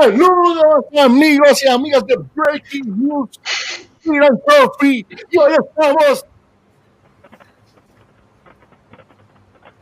[0.00, 3.38] Saludos amigos y amigas de Breaking News
[4.04, 6.24] Miran Coffee y hoy estamos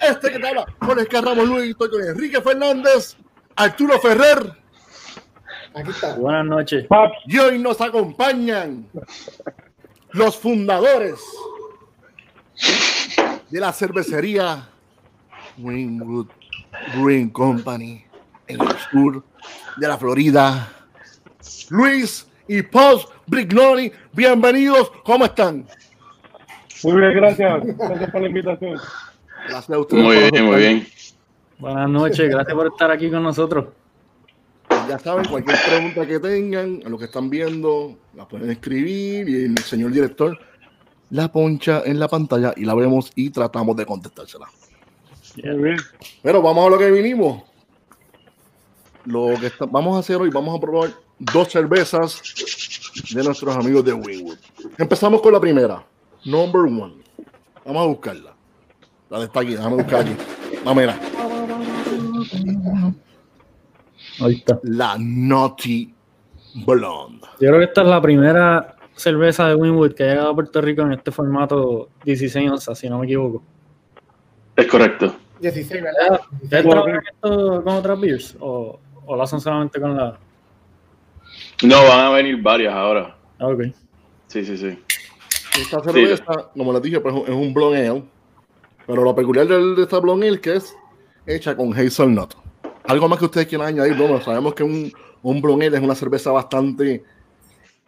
[0.00, 3.16] Este que te habla con el Ramos Luis, estoy con Enrique Fernández,
[3.54, 4.52] Arturo Ferrer.
[5.74, 6.16] Aquí está.
[6.16, 6.86] Buenas noches.
[7.26, 8.88] Y hoy nos acompañan
[10.10, 11.20] los fundadores
[13.50, 14.68] de la cervecería
[15.56, 16.28] Greenwood
[16.96, 18.04] Green Company
[18.46, 19.22] en el sur
[19.76, 20.68] de la Florida.
[21.70, 25.66] Luis y Paul Brignoni, bienvenidos, ¿cómo están?
[26.82, 27.62] Muy bien, gracias.
[27.78, 28.78] Gracias por la invitación.
[29.48, 30.02] Gracias a ustedes.
[30.02, 30.86] Muy bien, muy bien.
[31.58, 33.66] Buenas noches, gracias por estar aquí con nosotros.
[34.88, 39.44] Ya saben, cualquier pregunta que tengan, a lo que están viendo, la pueden escribir y
[39.44, 40.38] el señor director
[41.10, 44.46] la poncha en la pantalla y la vemos y tratamos de contestársela.
[45.42, 45.76] Muy bien.
[46.22, 47.42] Pero vamos a lo que vinimos.
[49.06, 52.22] Lo que está- vamos a hacer hoy, vamos a probar dos cervezas
[53.14, 54.38] de nuestros amigos de Winwood.
[54.78, 55.84] Empezamos con la primera,
[56.24, 56.94] number one.
[57.64, 58.34] Vamos a buscarla.
[59.10, 60.16] La de esta aquí, déjame buscar aquí.
[60.64, 60.98] No, mira,
[64.20, 64.58] Ahí está.
[64.62, 65.92] la Naughty
[66.64, 67.26] Blonde.
[67.40, 70.60] Yo creo que esta es la primera cerveza de Winwood que ha llegado a Puerto
[70.60, 73.42] Rico en este formato 16 onzas, si no me equivoco.
[74.56, 75.14] Es correcto.
[75.52, 76.20] 16, ¿verdad?
[76.42, 80.18] ¿Ustedes trabajan esto con otras beers o, o lo hacen solamente con la...?
[81.62, 83.16] No, van a venir varias ahora.
[83.38, 83.64] Ah, ok.
[84.26, 84.78] Sí, sí, sí.
[85.60, 88.02] Esta cerveza, como les dije, pues, es un blonde ale.
[88.86, 90.76] Pero lo peculiar de, de esta blonde ale es que es
[91.26, 92.34] hecha con hazelnut.
[92.84, 95.94] Algo más que ustedes quieran añadir, bueno, sabemos que un, un blonde ale es una
[95.94, 97.04] cerveza bastante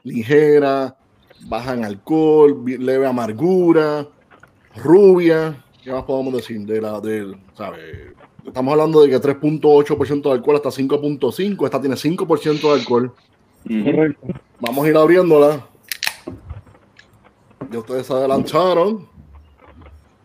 [0.05, 0.97] ligera,
[1.47, 4.07] baja en alcohol, leve amargura,
[4.77, 5.63] rubia.
[5.87, 6.67] ¿Qué más podemos decir?
[6.67, 8.13] De la, del, ¿sabe?
[8.45, 11.65] Estamos hablando de que 3.8% de alcohol hasta 5.5%.
[11.65, 13.13] Esta tiene 5% de alcohol.
[13.63, 14.27] Correcto.
[14.59, 15.65] Vamos a ir abriéndola.
[17.71, 19.07] Ya ustedes se adelantaron.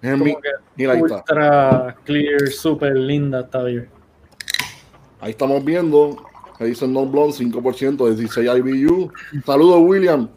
[0.01, 0.35] En mi-
[0.75, 1.17] mira, ahí está.
[1.17, 3.87] ultra clear, super linda esta beer.
[5.19, 6.17] Ahí estamos viendo
[6.57, 9.11] que dice Non Blonde 5% de 16 IBU.
[9.45, 10.27] Saludos, William.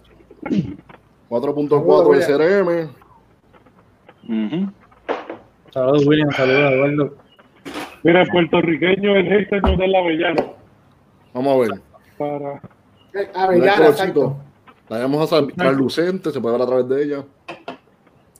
[1.31, 2.29] 4.4 William.
[2.31, 2.91] SRM.
[4.29, 4.73] Ujú.
[5.75, 6.31] Saludos, William.
[6.31, 7.15] Saludos, Eduardo.
[8.05, 10.45] Mira, el puertorriqueño, el hater no da la avellana.
[11.33, 11.81] Vamos a ver.
[12.17, 12.61] Para...
[13.35, 13.91] Avellana, el colorcito.
[13.91, 14.37] exacto.
[14.89, 17.25] La vamos a hacer translucente, se puede ver a través de ella.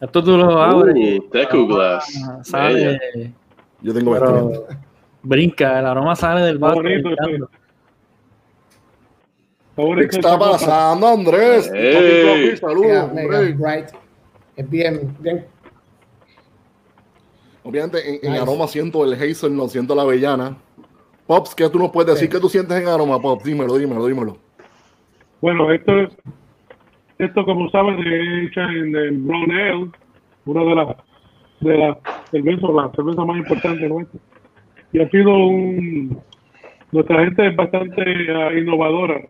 [0.01, 2.23] Esto tú lo abres Uh, Tecu Glass.
[2.25, 3.33] ah, sale,
[3.81, 4.77] Yo tengo este.
[5.23, 7.51] brinca, el aroma sale del brincando.
[9.75, 11.69] Favor, ¿Qué está pasando, Andrés?
[11.75, 12.57] Hey.
[12.59, 13.11] Saludos.
[14.57, 15.54] Es bien, bien.
[17.65, 18.43] Obviamente en, en Nice.
[18.43, 20.57] aroma siento el hazel, no siento la avellana.
[21.27, 22.29] Pops, ¿qué tú nos puedes decir?
[22.29, 22.35] Sí.
[22.35, 23.43] ¿Qué tú sientes en aroma, Pops?
[23.45, 24.37] Dímelo, dímelo, dímelo.
[25.41, 26.11] Bueno, esto es,
[27.19, 29.91] esto como saben, es hecha en el Brown Ale,
[30.45, 30.97] una de las
[31.61, 31.97] de las
[32.31, 34.21] cervezas, la cerveza más importante nuestra.
[34.93, 36.19] Y ha sido un,
[36.93, 39.21] nuestra gente es bastante ah, innovadora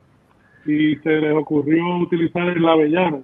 [0.66, 3.20] y se les ocurrió utilizar la avellana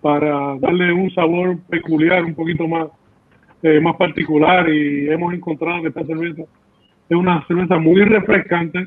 [0.00, 2.86] para darle un sabor peculiar, un poquito más,
[3.62, 6.42] eh, más particular y hemos encontrado que esta cerveza
[7.08, 8.86] es una cerveza muy refrescante,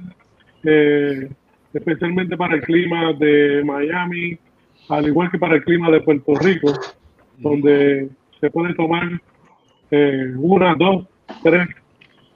[0.63, 1.30] eh,
[1.74, 4.38] especialmente para el clima de Miami,
[4.90, 6.74] al igual que para el clima de Puerto Rico,
[7.38, 8.09] donde
[8.40, 9.22] se puede tomar
[9.91, 11.06] eh, una, dos,
[11.44, 11.68] tres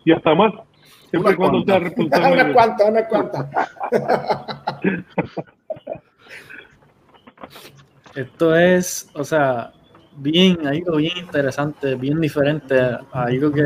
[0.05, 0.53] y hasta más,
[1.09, 2.27] siempre cuando sea responsable.
[2.33, 3.47] Unas cuantas, unas cuantas.
[8.15, 9.71] Esto es, o sea,
[10.17, 13.63] bien, algo bien interesante, bien diferente, a algo que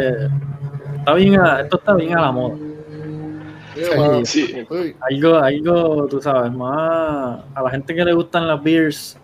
[0.97, 2.55] está bien, a- esto está bien a la moda.
[3.75, 4.47] Eva, Sí.
[4.47, 4.65] sí.
[5.01, 9.19] Algo, algo, tú sabes, más a la gente que le gustan las beers,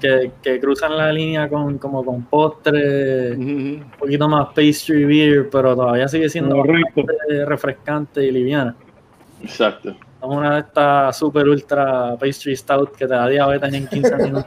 [0.00, 5.74] que, que cruzan la línea con como con postre, un poquito más pastry beer, pero
[5.74, 6.62] todavía sigue siendo
[7.46, 8.76] refrescante y liviana.
[9.42, 9.96] Exacto.
[10.26, 14.46] Una de estas super ultra pastry stout que te da diabetes en 15 minutos.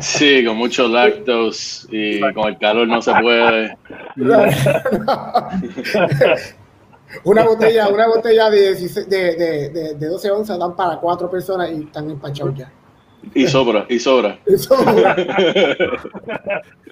[0.00, 3.78] Sí, con mucho lactose y con el calor no se puede.
[7.24, 11.30] una botella, una botella de, 16 de, de, de, de 12 onzas dan para cuatro
[11.30, 12.70] personas y están empachados ya.
[13.34, 14.38] Y sobra, y sobra.
[14.46, 14.74] Eso,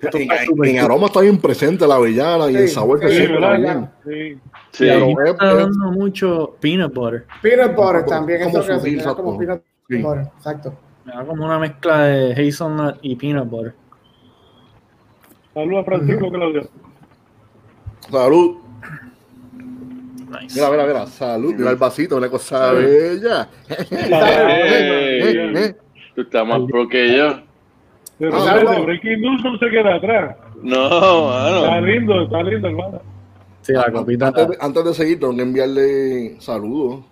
[0.02, 3.16] En, en- en aroma está bien presente la avellana y el Sí, sabor que sí,
[3.16, 3.52] siempre ¿verdad?
[3.52, 3.90] también.
[4.06, 4.38] Sí.
[4.72, 4.84] Sí.
[4.84, 4.88] Y
[5.28, 7.26] está es- dando mucho peanut butter.
[7.42, 9.38] peanut butter Como- también, como que sutil, como exacto.
[9.38, 9.96] peanut Sí.
[9.98, 10.74] butter, exacto.
[11.04, 13.74] Me da como una mezcla de hazelnut y peanut butter.
[15.52, 16.68] Saludos a Francisco Claudio.
[18.08, 18.56] Salud.
[20.30, 20.54] Nice.
[20.54, 21.06] Mira, mira, mira.
[21.08, 21.54] Salud.
[21.54, 23.48] Mira el vasito, una cosa bella.
[26.20, 26.24] Eh, eh.
[26.24, 27.40] tú estás más pro que yo.
[28.18, 28.84] Pero.
[28.84, 30.36] Breaking News no se queda atrás.
[30.62, 31.86] No, Está mano.
[31.86, 33.00] lindo, está lindo, hermano.
[33.62, 34.26] Sí, la copita.
[34.28, 37.04] Antes de, antes de seguir, tengo que enviarle saludos.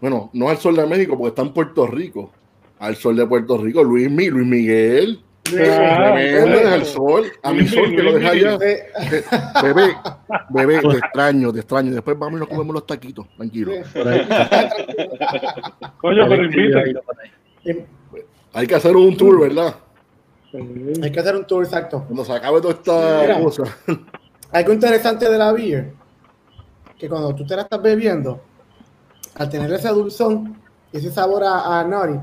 [0.00, 2.30] Bueno, no al Sol de México, porque está en Puerto Rico.
[2.78, 5.20] Al Sol de Puerto Rico, Luis, Mi- Luis Miguel.
[5.42, 7.24] Tremendo, Sol.
[7.42, 8.58] A mi Sol, que lo deja allá.
[8.58, 8.84] Te-
[9.62, 9.94] Bebé,
[10.50, 11.92] bebé, te extraño, te extraño.
[11.92, 13.72] Después vamos y nos comemos los taquitos, tranquilo.
[16.02, 16.82] Pero invita.
[18.54, 19.74] Hay que hacer un tour, ¿verdad?
[21.02, 22.04] Hay que hacer un tour exacto.
[22.06, 23.40] Cuando se acabe toda esta Mira.
[23.40, 23.64] cosa.
[24.52, 25.92] Algo interesante de la beer,
[26.96, 28.40] que cuando tú te la estás bebiendo,
[29.34, 30.56] al tener ese dulzón,
[30.92, 32.20] ese sabor a, a nori,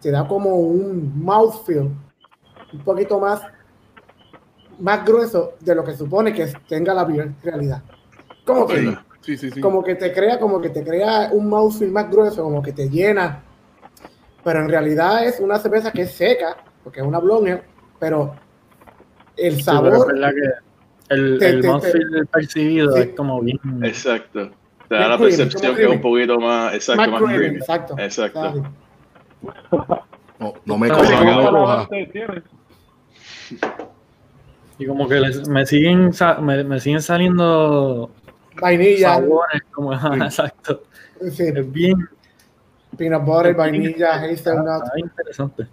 [0.00, 1.90] te da como un mouthfeel
[2.72, 3.42] un poquito más,
[4.78, 7.82] más grueso de lo que supone que tenga la beer en realidad.
[8.46, 9.50] Como que, Sí, sí, sí.
[9.52, 9.60] sí.
[9.60, 12.88] como que te crea, como que te crea un mouthfeel más grueso, como que te
[12.88, 13.43] llena.
[14.44, 17.62] Pero en realidad es una cerveza que es seca, porque es una blonde,
[17.98, 18.34] pero
[19.36, 23.00] el Sí, pero es sabor verdad que el, Te- el te- mouthfeel percibido Sí.
[23.00, 23.58] es como bien.
[23.82, 24.50] Exacto.
[24.88, 27.56] Te da la creamy, percepción que es un poquito más, exacto, más más creamy, creamy.
[27.58, 27.94] exacto.
[27.98, 28.62] Exacto.
[30.38, 32.08] No, no me coja, sí.
[34.78, 38.10] Y como que les- me siguen sa- me, me siguen saliendo
[38.60, 39.92] Vainilla, sabores como
[40.24, 40.82] exacto.
[41.30, 42.08] sí, Es bien,
[42.96, 44.84] peanut butter, vainilla, hazelnut.
[44.84, 45.66] está interesante.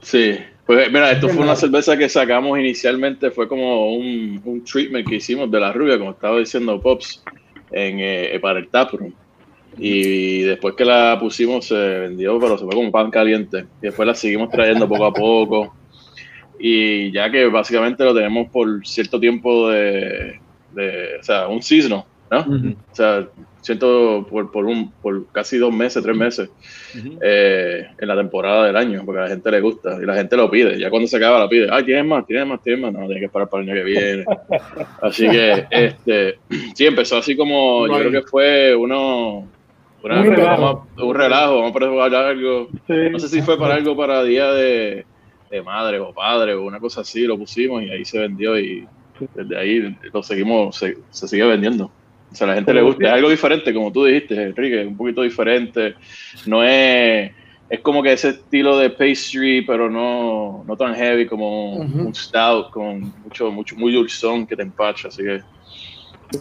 [0.00, 5.08] Sí, pues mira, esto fue una cerveza que sacamos inicialmente, fue como un, un treatment
[5.08, 7.22] que hicimos de la rubia, como estaba diciendo Pops,
[7.70, 9.12] en, eh, para el taproom.
[9.76, 13.66] Y después que la pusimos se vendió, pero se fue como pan caliente.
[13.82, 15.74] Y después la seguimos trayendo poco a poco.
[16.58, 20.40] Y ya que básicamente lo tenemos por cierto tiempo de,
[20.72, 22.74] de o sea, un season, ¿no?
[22.90, 23.26] O sea,
[23.60, 26.50] siento por, por, un, por casi dos meses, tres meses
[27.22, 30.36] eh, en la temporada del año, porque a la gente le gusta y la gente
[30.36, 30.78] lo pide.
[30.78, 31.68] Ya cuando se acaba, la pide.
[31.70, 32.92] Ay, tienes más, tienes más, tienes más.
[32.92, 34.24] No, tienes que esperar para el año que viene.
[35.02, 36.38] Así que, este,
[36.74, 39.48] sí, empezó así como, yo creo que fue uno,
[40.02, 40.62] una- Un relajo.
[40.62, 42.68] vamos a- un relajo, vamos a probar algo.
[42.86, 42.94] Sí.
[43.10, 45.06] No sé si fue para algo para día de,
[45.50, 48.86] de madre o padre o una cosa así, lo pusimos y ahí se vendió y
[49.34, 51.90] desde ahí lo seguimos, se, se sigue vendiendo.
[52.34, 54.96] O sea, a la gente le gusta, es algo diferente, como tú dijiste, Enrique, un
[54.96, 55.94] poquito diferente.
[56.46, 57.30] No es,
[57.70, 62.08] es como que ese estilo de pastry, pero no, no tan heavy como Ujú.
[62.08, 65.42] un stout con mucho, mucho, muy dulzón que te empacha, así que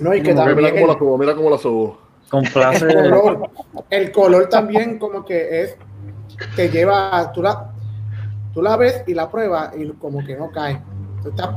[0.01, 2.01] No, y que Mira también cómo la el subo, mira cómo la subo.
[2.27, 2.87] Complace.
[2.91, 3.49] color,
[3.91, 5.77] el color también como que es,
[6.55, 7.71] te lleva, tú la,
[8.51, 10.81] tú la ves y la pruebas y como que no cae.
[11.21, 11.53] Tú, estás-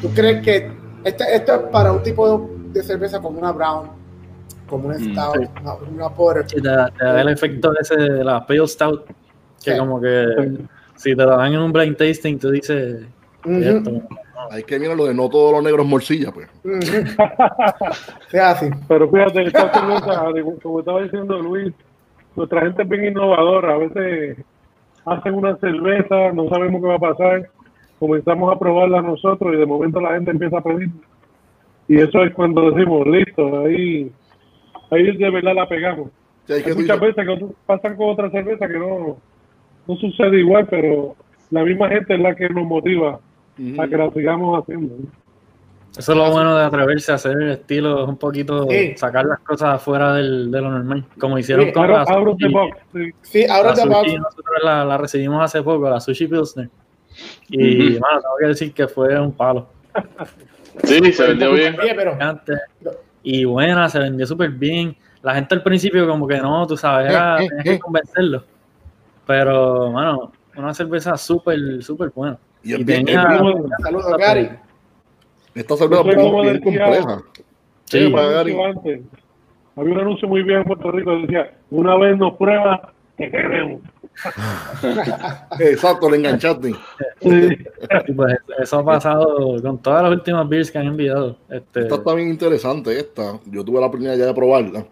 [0.00, 0.70] tú crees que
[1.02, 3.88] este- esto es para un tipo de cerveza como una brown,
[4.68, 5.48] como una Mm, stout, sí.
[5.62, 6.48] una, una porter.
[6.48, 9.06] Sí, te, da- te da el efecto ese de la Pale Stout,
[9.64, 9.78] que Sí.
[9.78, 10.58] como que
[10.96, 13.06] si te lo dan en un blind tasting, tú dices,
[14.50, 16.48] Hay que mirar lo de no todos los negros morcilla, pues.
[16.64, 16.80] ujú.
[18.30, 18.68] Sea así.
[18.88, 20.24] Pero fíjate, esta cerveza,
[20.62, 21.72] como estaba diciendo Luis,
[22.34, 23.74] nuestra gente es bien innovadora.
[23.74, 24.38] A veces
[25.04, 27.48] hacen una cerveza, no sabemos qué va a pasar,
[27.98, 30.90] comenzamos a probarla nosotros y de momento la gente empieza a pedir.
[31.88, 34.10] Y eso es cuando decimos, listo, ahí,
[34.90, 36.10] ahí de verdad la pegamos.
[36.46, 39.16] Sí, hay muchas veces que pasan con otra cerveza que no,
[39.86, 41.14] no sucede igual, pero
[41.50, 43.20] la misma gente es la que nos motiva
[43.58, 43.80] Ujú.
[43.82, 44.94] a que la sigamos haciendo.
[45.96, 48.92] eso es lo bueno de atreverse a hacer estilos un poquito, Sí.
[48.96, 52.10] sacar las cosas fuera del, de lo normal, como hicieron Sí, con Out la of-
[52.10, 52.54] out of the sushi.
[52.54, 53.10] box, sí.
[53.22, 56.68] Sí, ahora La sushi nosotros la, la recibimos hace poco, la Sushi Pilsner.
[57.48, 58.00] Y, Ujú.
[58.00, 59.66] mano, tengo que decir que fue un palo.
[60.84, 61.76] sí, se vendió bien.
[61.78, 62.16] Pero
[63.22, 64.96] y buena, se vendió súper bien.
[65.22, 67.70] La gente al principio como que no, tú sabes, era, Eh, eh, tenías eh.
[67.72, 68.44] que convencerlo.
[69.26, 72.38] Pero, mano, una cerveza súper, súper buena.
[72.62, 73.22] Y Y bien- tenía-
[73.82, 74.50] saludos, Gary.
[75.54, 77.18] esta cerveza es bien, compleja.
[77.86, 79.00] Sí, para antes.
[79.76, 83.30] Había un anuncio muy bien en Puerto Rico que decía, una vez nos prueba, te
[83.30, 83.82] queremos.
[85.60, 86.72] Exacto, le enganchaste.
[87.20, 87.48] Sí.
[88.08, 91.36] y pues eso ha pasado con todas las últimas beers que han enviado.
[91.50, 93.38] Este, Esta está bien interesante, esta.
[93.46, 94.86] Yo tuve la oportunidad ya de probarla.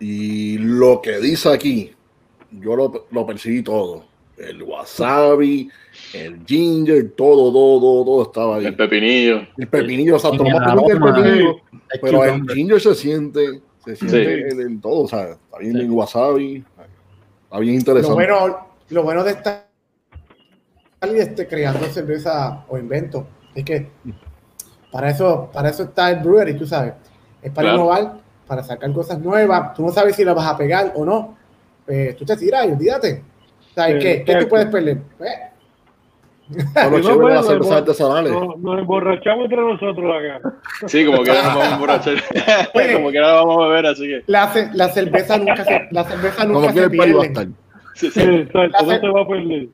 [0.00, 1.92] Y lo que dice aquí,
[2.50, 4.04] yo lo, lo percibí todo.
[4.36, 5.70] El wasabi,
[6.12, 8.66] el ginger, todo, todo, todo, todo estaba ahí.
[8.66, 9.42] El pepinillo.
[9.56, 10.42] El pepinillo, exacto.
[10.42, 10.54] Lo el
[11.00, 11.50] más pepinillo
[11.92, 14.54] el pero el ginger se siente, se siente Sí.
[14.54, 15.02] en, en todo.
[15.02, 15.80] O sea, está bien Sí.
[15.82, 16.64] el wasabi.
[17.54, 18.14] Está bien Lo interesante.
[18.14, 19.68] bueno, lo bueno de estar
[21.02, 23.90] este, creando cerveza o invento es que
[24.90, 26.94] para eso, para eso está el brewery, tú sabes.
[27.40, 27.76] Es para Claro.
[27.76, 29.72] innovar, para sacar cosas nuevas.
[29.72, 31.36] Tú no sabes si la vas a pegar o no.
[31.86, 33.22] Pues tú te tiras y olvídate.
[33.72, 34.24] ¿Sabes Sí, qué?
[34.24, 34.98] ¿Qué tú puedes perder?
[35.16, 35.30] Pues,
[36.46, 38.32] Son los no, chéveres de bueno, las cervezas bueno, artesanales.
[38.32, 40.52] Nos, nos emborrachamos entre nosotros acá.
[40.86, 42.14] Sí, como que ahora nos vamos a emborrachar.
[42.94, 44.22] como que ahora vamos a beber, así que.
[44.26, 47.18] la, ce- la cerveza nunca se, la cerveza Como nunca que se el party va
[47.18, 47.26] a pierde.
[47.42, 47.46] estar.
[47.94, 49.66] Sí, Sí, exacto, no se va a perder.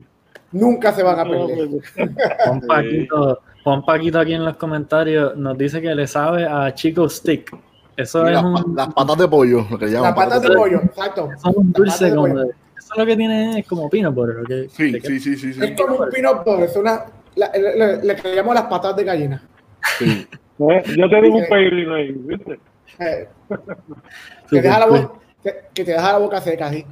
[0.53, 1.69] Nunca se van a perder.
[2.47, 7.09] Juan Paquito, Juan Paquito aquí en los comentarios nos dice que le sabe a Chico
[7.09, 7.51] Stick.
[7.97, 10.03] Eso Y es las, un, las patas de pollo, lo que llaman.
[10.03, 11.29] Las patas de pollo, exacto.
[11.55, 12.51] un dulce como de-
[12.91, 14.37] Eso lo que tiene es como peanut butter.
[14.39, 14.67] ¿o qué?
[14.71, 15.61] Sí, sí, sí, sí, sí.
[15.65, 17.05] Es como un peanut butter, es una,
[17.37, 19.43] la- le, le- le creamos las patas de gallina.
[19.99, 20.27] Sí.
[20.59, 20.83] ¿Eh?
[20.97, 21.55] Ya tenemos un
[21.95, 22.61] ahí, ¿viste?
[22.99, 23.57] Eh, que,
[24.47, 25.01] Súper deja la cool.
[25.01, 26.85] boca, que, que te deja la boca seca así.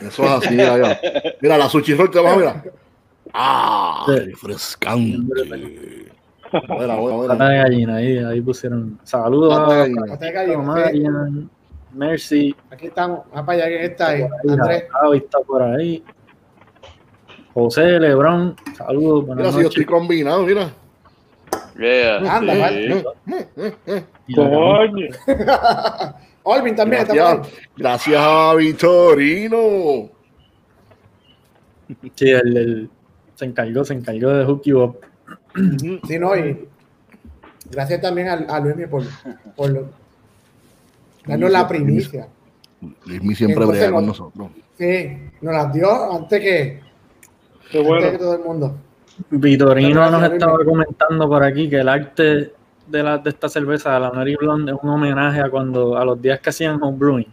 [0.00, 1.00] Eso es así, mira, mira.
[1.42, 2.64] Mira, la sushi roll te va, mira.
[3.34, 4.04] ¡Ah!
[4.08, 5.26] Refrescante.
[6.68, 7.48] Buena, buena, Pata buena.
[7.50, 8.98] de gallina, ahí, ahí pusieron.
[9.04, 10.02] Saludos Pata de a gallina.
[10.06, 11.28] Pata de gallina,
[11.92, 13.20] Mercy, Aquí estamos.
[13.30, 14.26] Vamos para allá, ¿quién está ahí?
[14.48, 14.84] Andrés.
[14.90, 16.04] Javi está por ahí.
[17.52, 19.86] José, Lebron, saludos, Mira, buenas si yo estoy noches.
[19.86, 20.70] combinado, mira.
[21.78, 22.60] Yeah, Anda, sí.
[22.60, 23.04] vale.
[24.34, 25.06] Coño.
[26.42, 27.66] Olvin también está por Gracias, ahí.
[27.76, 30.10] gracias a Vitorino.
[32.14, 32.90] Sí, el, el-
[33.34, 35.00] se encargó, se encargó de hook you up.
[36.06, 36.68] Sí, no, y
[37.70, 39.02] gracias también a, a Luis por,
[39.56, 39.86] por
[41.26, 42.28] darnos la primicia.
[43.06, 44.48] Luismi siempre Entonces, brega con no- nosotros.
[44.78, 46.80] Sí, nos las dio antes que,
[47.70, 48.18] Qué antes que bueno.
[48.18, 48.76] todo el mundo.
[49.30, 52.52] Vitorino nos estaba comentando por aquí que el arte
[52.86, 56.20] de, la, de esta cerveza, la Mary Blonde, es un homenaje a cuando a los
[56.22, 57.26] días que hacían homebrewing.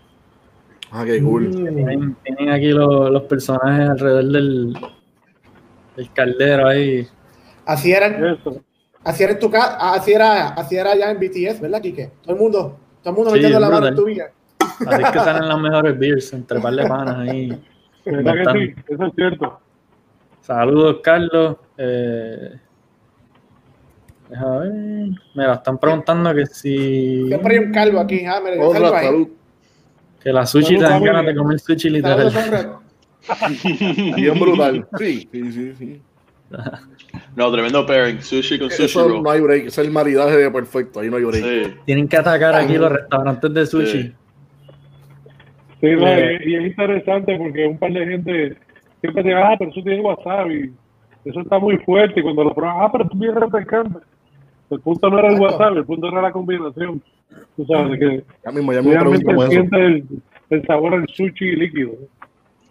[0.92, 1.48] Ah, qué cool.
[1.50, 1.52] Mm.
[1.76, 4.78] Tienen, tienen aquí los, los personajes alrededor del,
[5.96, 7.08] del caldero ahí.
[7.66, 8.62] Así era, Eso.
[9.04, 12.12] así era en tu casa, así era, así era ya en BTS, ¿verdad, Kike?
[12.24, 14.32] Todo el mundo, todo el mundo Sí, metiendo la mano en tu vida.
[14.60, 17.62] Así es que salen las mejores beers entre par de panas ahí.
[18.06, 18.76] ¿Verdad que sí?
[18.90, 19.60] Eso es cierto.
[20.42, 21.58] Saludos, Carlos.
[21.78, 22.52] Eh,
[24.30, 24.72] deja ver.
[25.36, 28.96] Me la están preguntando que si Siempre hay un calvo aquí, ah, mire, Otra, salvo
[28.96, 29.06] ahí.
[29.06, 29.28] salud.
[30.22, 32.32] que la sushi te dan ganas de comer sushi literal.
[34.16, 34.88] Bien brutal.
[34.98, 35.74] Sí, sí, sí.
[35.78, 36.02] sí.
[37.36, 38.22] No, tremendo pairing.
[38.22, 39.22] Sushi con sushi Eso roll.
[39.24, 39.68] no hay break.
[39.68, 41.00] Es el maridaje perfecto.
[41.00, 41.44] Ahí no hay break.
[41.44, 41.74] Sí.
[41.86, 44.02] Tienen que atacar aquí los restaurantes de sushi.
[44.04, 44.14] Sí.
[45.82, 46.40] Sí, no, Eh.
[46.46, 48.58] y, y es interesante porque un par de gente
[49.02, 50.74] siempre dice, ah, pero eso tiene wasabi.
[51.26, 52.20] Eso está muy fuerte.
[52.20, 54.00] Y cuando lo pruebas, ah, pero es bien refrescante.
[54.70, 57.02] El punto no era el wasabi, el punto era la combinación.
[57.56, 59.48] Tú sabes que Ya mismo, ya mismo realmente eso.
[59.50, 60.06] siente el,
[60.50, 61.92] el sabor del sushi líquido.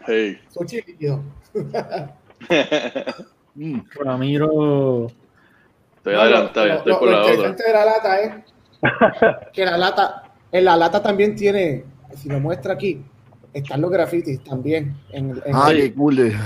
[0.06, 0.38] Hey.
[0.48, 1.22] Sushi líquido.
[3.56, 3.80] Mm.
[4.04, 5.06] Ramiro.
[5.96, 7.32] Estoy No, adelantado, estoy lo- por lo la otra.
[7.34, 8.32] interesante de la lata es
[9.52, 10.22] que la lata,
[10.52, 11.84] en la lata también tiene,
[12.14, 13.02] si lo muestra aquí,
[13.52, 16.16] están los grafitis también en, en Ah, el qué cool.
[16.16, 16.36] de-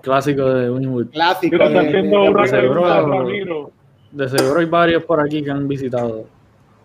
[0.00, 1.08] Clásico de Winwood.
[1.10, 1.52] clásico.
[1.56, 3.70] Mira, de- de- de- Ramiro.
[4.12, 6.24] De seguro hay varios por aquí que han visitado.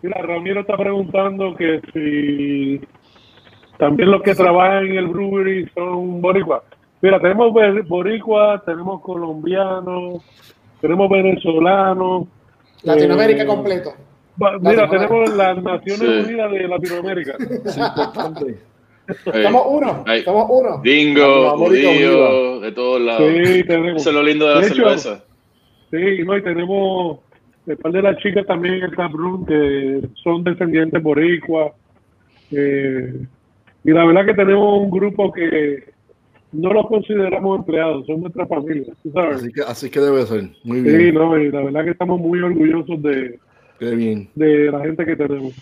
[0.01, 2.81] Mira, Ramiro está preguntando que si
[3.77, 6.63] también los que trabajan en el brewery son boricuas.
[7.03, 7.51] Mira, tenemos
[7.85, 10.23] boricuas, tenemos colombianos,
[10.79, 12.27] tenemos venezolanos.
[12.83, 13.93] Latinoamérica eh, completo.
[14.37, 14.53] Mira,
[14.87, 14.89] Latinoamérica.
[14.89, 16.29] tenemos las Naciones Sí.
[16.29, 17.33] Unidas de Latinoamérica.
[17.65, 18.57] Es importante.
[19.43, 20.23] Somos uno, Ay.
[20.23, 20.69] somos uno.
[20.75, 23.31] América judío, de todos lados.
[23.43, 24.01] Sí, tenemos.
[24.01, 25.23] Eso es lo lindo de la De hecho, cerveza.
[25.91, 27.19] Sí, no, y tenemos
[27.67, 31.73] el par de las chicas también en el Room que son descendientes boricuas.
[32.49, 33.25] Eh,
[33.83, 35.91] y la verdad que tenemos un grupo que
[36.53, 39.37] no los consideramos empleados, son nuestra familia, ¿tú sabes?
[39.37, 40.49] Así que, así que debe ser.
[40.63, 41.15] Muy Sí, bien.
[41.15, 43.39] no, y la verdad que estamos muy orgullosos de,
[43.79, 44.29] Qué bien.
[44.35, 45.53] de la gente que tenemos.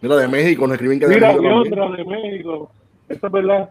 [0.00, 1.74] Mira, de México, nos escriben que de Mira, México también.
[1.74, 2.70] Leondra de México,
[3.08, 3.70] esto es verdad.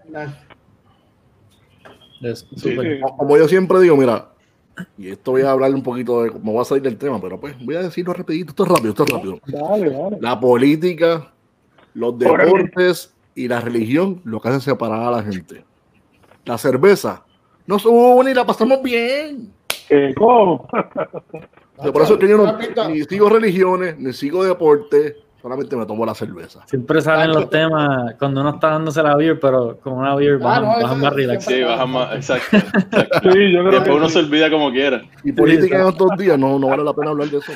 [2.21, 2.71] Es Sí.
[2.71, 2.75] Sí.
[3.17, 4.29] Como yo siempre digo, mira,
[4.97, 7.39] y esto voy a hablar un poquito de, me voy a salir del tema, pero
[7.39, 9.39] pues voy a decirlo rapidito, esto es rápido, esto es rápido.
[9.45, 10.17] Dale, dale.
[10.19, 11.31] La política,
[11.93, 15.63] los deportes y la religión lo que hacen separar a la gente.
[16.47, 17.23] La cerveza
[17.65, 19.51] nos une y la pasamos bien.
[19.89, 20.67] Eh, ¿Cómo?
[20.67, 22.57] Por eso es que yo no,
[22.89, 26.65] ni sigo religiones, ni sigo deporte, solamente me tomo la cerveza.
[26.65, 30.45] Siempre salen los temas cuando uno está dándose la beer, pero con una beer Ah,
[30.45, 31.45] bajan, no, bajan eso más relax.
[31.45, 32.15] Sí, baja más.
[32.15, 32.57] Exacto.
[32.57, 33.19] exacto.
[33.23, 34.13] Sí, yo Y creo después que uno sí.
[34.13, 35.01] se olvida como quiera.
[35.23, 37.51] Y política en estos días no, no vale la pena hablar de eso.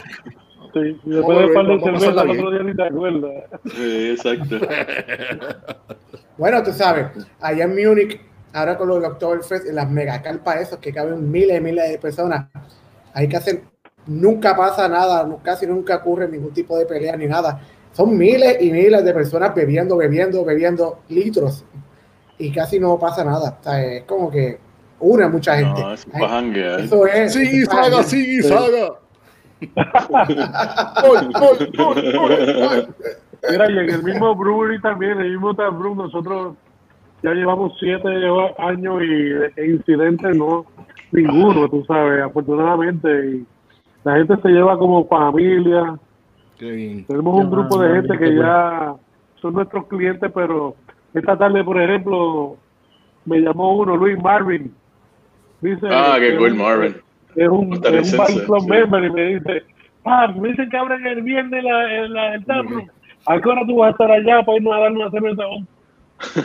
[0.74, 2.84] Sí, y después de par de Vamos a cervezas, pasarla el otro día ni te
[2.84, 3.32] acuerdas.
[3.76, 4.60] Sí, exacto.
[6.38, 7.08] Bueno, tú sabes,
[7.40, 8.20] allá en Múnich,
[8.54, 12.48] ahora con los Oktoberfest, en las megacarpas esos que caben miles y miles de personas,
[13.14, 13.64] hay que hacer
[14.06, 17.62] nunca pasa nada, casi nunca ocurre ningún tipo de pelea ni nada.
[17.94, 21.66] Son miles y miles de personas bebiendo, bebiendo, bebiendo litros
[22.38, 23.58] y casi no pasa nada.
[23.60, 24.60] O sea, es como que
[25.00, 25.82] une a mucha gente.
[25.82, 27.34] No, eso es Ay, eso es.
[27.34, 28.94] Sí, es saga, sí, saga.
[31.02, 32.96] Gol, gol, gol, gol, gol.
[33.50, 36.56] Mira, y en el mismo brewery también, en el mismo tap room, nosotros
[37.24, 38.08] ya llevamos siete
[38.58, 40.66] años y e incidentes no
[41.12, 43.10] ninguno, tú sabes, afortunadamente.
[43.30, 43.46] Y
[44.04, 45.96] la gente se lleva como familia.
[46.58, 47.06] Qué bien.
[47.06, 48.96] Tenemos un Qué grupo de gente que ya
[49.42, 50.76] son nuestros clientes, pero
[51.14, 52.58] esta tarde, por ejemplo,
[53.26, 54.74] me llamó uno, Luis Marvin.
[55.62, 56.96] Dice Ah, qué que cool, un- Marvin.
[57.36, 58.70] Es un, es un Club sí.
[58.70, 59.64] member y me dice,
[60.06, 62.88] ah, me dicen que abren el viernes la, el, la, el room.
[63.28, 65.44] ¿A qué hora tú vas a estar allá para irnos a dar una cerveza?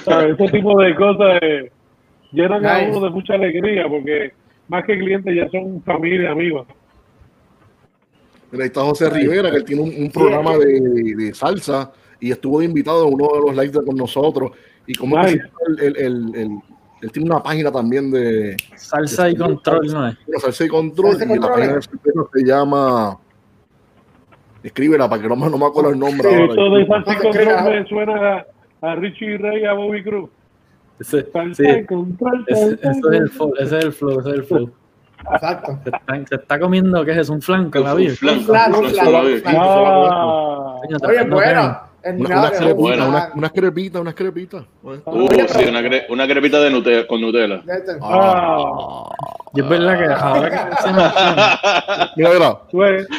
[0.05, 0.39] ¿Sabes?
[0.41, 1.71] Ese tipo de cosas eh,
[2.33, 4.33] llenan a uno de mucha alegría porque
[4.69, 6.67] más que clientes ya son familia, amigos.
[8.51, 12.31] Mira, ahí está José Rivera, que él tiene un, un programa de, de salsa y
[12.31, 14.53] estuvo invitado en uno de los lives con nosotros.
[14.87, 15.43] Y como Nice.
[15.81, 20.17] él, él, tiene una página también de Salsa y control, ¿no es?
[20.41, 21.11] salsa y control.
[21.17, 23.19] Salsa y y la página de se llama.
[24.63, 26.29] Escríbela para que no, me- no me acuerdo el nombre.
[26.29, 26.53] ahora.
[26.53, 26.87] Eso de
[27.33, 27.57] crea.
[27.63, 28.47] control me suena
[28.91, 30.31] a, Richie Ray a Bobby Cruz.
[30.99, 31.87] Ese, sí, ese,
[32.49, 34.71] ese es flow, ese es el flow, ese es el flow.
[35.33, 35.79] Exacto.
[35.85, 37.33] Se está, se está comiendo, ¿qué es eso?
[37.33, 38.15] Un flanco, la Un vida.
[38.15, 39.57] flan, Un flan, un flan, flan, flan.
[39.59, 43.07] Ah, Coño, Oye, el Una, nada unas crepitas, bueno.
[43.35, 44.65] unas, crepitas.
[44.83, 47.63] Uh, una, cre- una crepita de Nutella, con Nutella.
[48.01, 49.11] ah,
[49.55, 52.59] Y es verdad que ahora que mencionas flan, Mira, mira.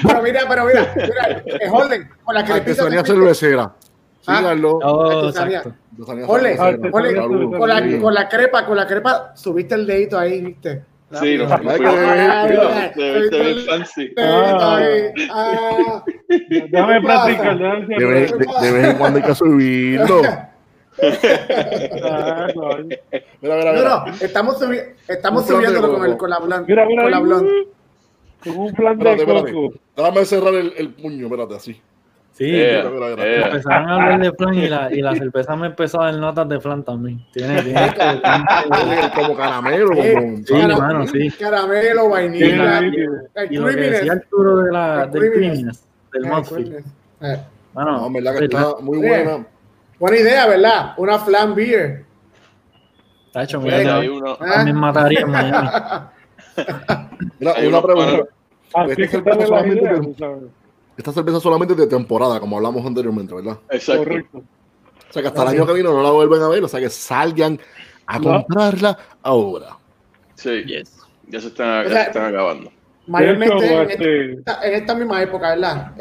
[0.07, 2.71] Pero mira, pero mira, mira, eh, Holden, con la crepita.
[2.71, 3.73] artesanía que fuiste- cervecera.
[4.27, 4.79] Síganlo.
[4.83, 5.73] oh, exacto.
[6.27, 6.89] Ole, ole.
[7.57, 7.99] Con la, Sí.
[7.99, 10.83] con la crepa, con la crepa, subiste el dedito ahí, viste.
[11.13, 11.37] Sí,
[13.67, 14.13] fancy.
[14.17, 16.03] Ah,
[16.69, 20.21] Déjame practicar, De vez, hacer- de- de vez en cuando hay que subirlo.
[23.41, 24.05] Mira, mira, no, mira.
[24.07, 26.39] no, estamos, subi estamos subiéndolo con, el, con la.
[26.39, 27.19] Mira, mira con la.
[27.19, 29.79] Con un plan de Espérate, espérate.
[29.95, 31.81] Déjame cerrar el, el puño, espérate, así.
[32.37, 33.25] Sí, Eh, mira, mira.
[33.25, 33.41] eh.
[33.45, 36.47] empezaron a hablar de flan y la, y la cerveza me empezó a dar notas
[36.47, 37.25] de flan también.
[37.33, 37.91] Tiene, tiene
[39.15, 40.37] Como caramelo, Eh, como.
[40.37, 41.31] Sí, cara- mano, sí.
[41.31, 42.85] Caramelo, vainilla, Sí,
[43.35, 46.63] el Y lo que decía Arturo de la, El del creaminess, del Eh, mouthfeel.
[46.69, 46.93] creaminess.
[47.21, 47.41] Eh,
[47.73, 49.45] Mano, No, verdad que está muy buena.
[49.99, 50.93] Buena idea, ¿verdad?
[50.97, 52.05] Una flan beer.
[53.27, 53.83] Está hecho, Mira,
[54.39, 55.69] también mataría en Miami.
[57.39, 58.23] Mira, Hay una pregunta.
[58.89, 59.17] Este es que
[60.97, 63.57] Esta cerveza solamente es de temporada, como hablamos anteriormente, ¿verdad?
[63.69, 64.03] Exacto.
[64.03, 64.37] Correcto.
[65.09, 66.79] O sea que hasta el año que viene no la vuelven a ver, o sea
[66.79, 67.59] que salgan
[68.07, 68.23] a No.
[68.43, 69.77] comprarla ahora.
[70.35, 70.97] Sí, Yes.
[71.27, 72.71] ya se están, ya O sea, se están acabando.
[73.07, 75.93] Mayormente en, este, esta, en esta misma época, ¿verdad?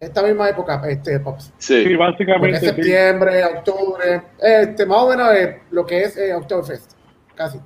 [0.00, 1.52] Esta misma época, este, Pops.
[1.58, 2.60] Sí, sí, básicamente.
[2.60, 2.66] sí.
[2.66, 6.92] septiembre, octubre, este, más o menos eh, lo que es eh, Oktoberfest,
[7.34, 7.58] casi.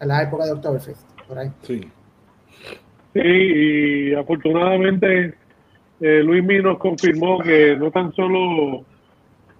[0.00, 1.50] En la época de Oktoberfest, por ahí.
[1.62, 1.90] Sí.
[3.12, 5.34] Sí, y afortunadamente
[6.00, 8.84] eh, Luis Mi nos confirmó que no tan solo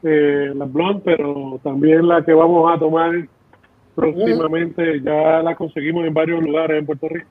[0.03, 3.13] eh, la blonde, pero también la que vamos a tomar
[3.95, 7.27] próximamente, ya la conseguimos en varios lugares en Puerto Rico.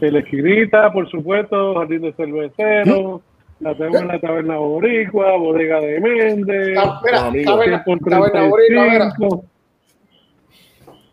[0.00, 3.20] En la esquinita, por supuesto, Jardín de Cervecero,
[3.60, 7.52] la tenemos en la Taberna Boricua, Bodega de Méndez, Ah, amigo.
[7.52, 9.12] taberna, 100 por taberna boricua, mira.
[9.16, 9.44] 35.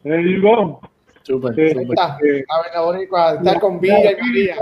[0.03, 0.79] There you go.
[1.23, 4.55] Súper, Eh, Eh, taberna boricua, está con Villa y María.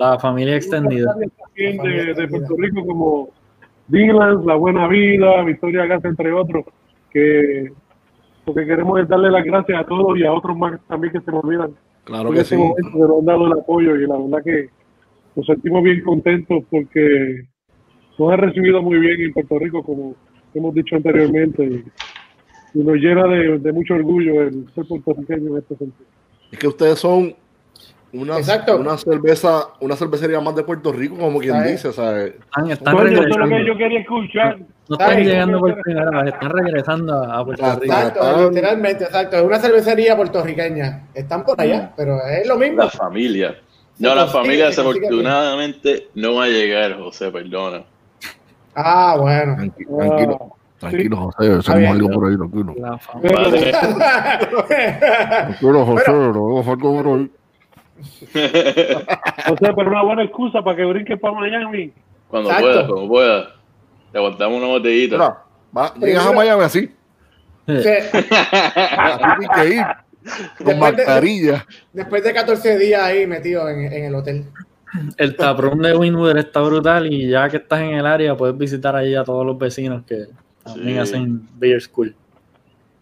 [0.00, 1.14] La familia extendida.
[1.14, 3.28] también de, de Puerto Rico como
[3.88, 6.64] Dylan, La Buena Vida, Victoria Gas, entre otros,
[7.10, 7.70] que
[8.46, 11.20] lo que queremos es darle las gracias a todos y a otros más también que
[11.20, 11.72] se me olvidan
[12.04, 12.60] Claro en que este sí.
[12.62, 14.68] momento que nos han dado el apoyo y la verdad que
[15.36, 17.42] nos sentimos bien contentos porque
[18.18, 20.14] nos han recibido muy bien en Puerto Rico como
[20.54, 21.84] hemos dicho anteriormente y,
[22.78, 26.08] y nos llena de, de mucho orgullo el ser puertorriqueño en este sentido.
[26.50, 27.34] Es que ustedes son
[28.12, 28.76] una, Exacto.
[28.76, 31.70] una cerveza, una cervecería más de Puerto Rico, como quien ¿Sabes?
[31.72, 32.34] dice, ¿sabes?
[32.34, 33.66] Están, están Coño, eso es lo que regresando.
[33.72, 34.58] yo quería escuchar.
[34.88, 37.82] No están llegando por primera vez, están regresando a Puerto Exacto.
[37.84, 37.94] Rico.
[37.94, 39.36] Exacto, literalmente, exacto.
[39.36, 41.02] Es una cervecería puertorriqueña.
[41.14, 42.82] Están por allá, pero es lo mismo.
[42.82, 43.54] la familia.
[43.98, 47.82] No, la familia desafortunadamente no va a llegar, José, perdona.
[48.74, 49.56] Ah, bueno.
[49.56, 52.74] Tranqui- Ah, Tranquilo, tranquilo, José, hacemos algo por ahí, tranquilo.
[52.78, 53.80] La familia.
[54.68, 57.30] Tranquilo, José, no vamos a algo por ahí.
[58.00, 61.92] O sea, pero una buena excusa para que brinque para Miami.
[62.28, 62.66] Cuando Exacto.
[62.72, 63.48] pueda, cuando pueda.
[64.12, 65.16] Le aguantamos una botellita.
[65.16, 65.36] Mira,
[65.76, 66.90] va, llegas a Miami así,
[67.66, 67.74] Sí,
[68.98, 69.84] así que ir,
[70.58, 71.66] con de- mascarilla.
[71.92, 74.44] Después de 14 días ahí metido en, en el hotel.
[75.18, 78.96] El taprón de Winwood está brutal y ya que estás en el área puedes visitar
[78.96, 80.26] ahí a todos los vecinos que
[80.64, 80.98] también Sí.
[80.98, 82.14] hacen Beer School.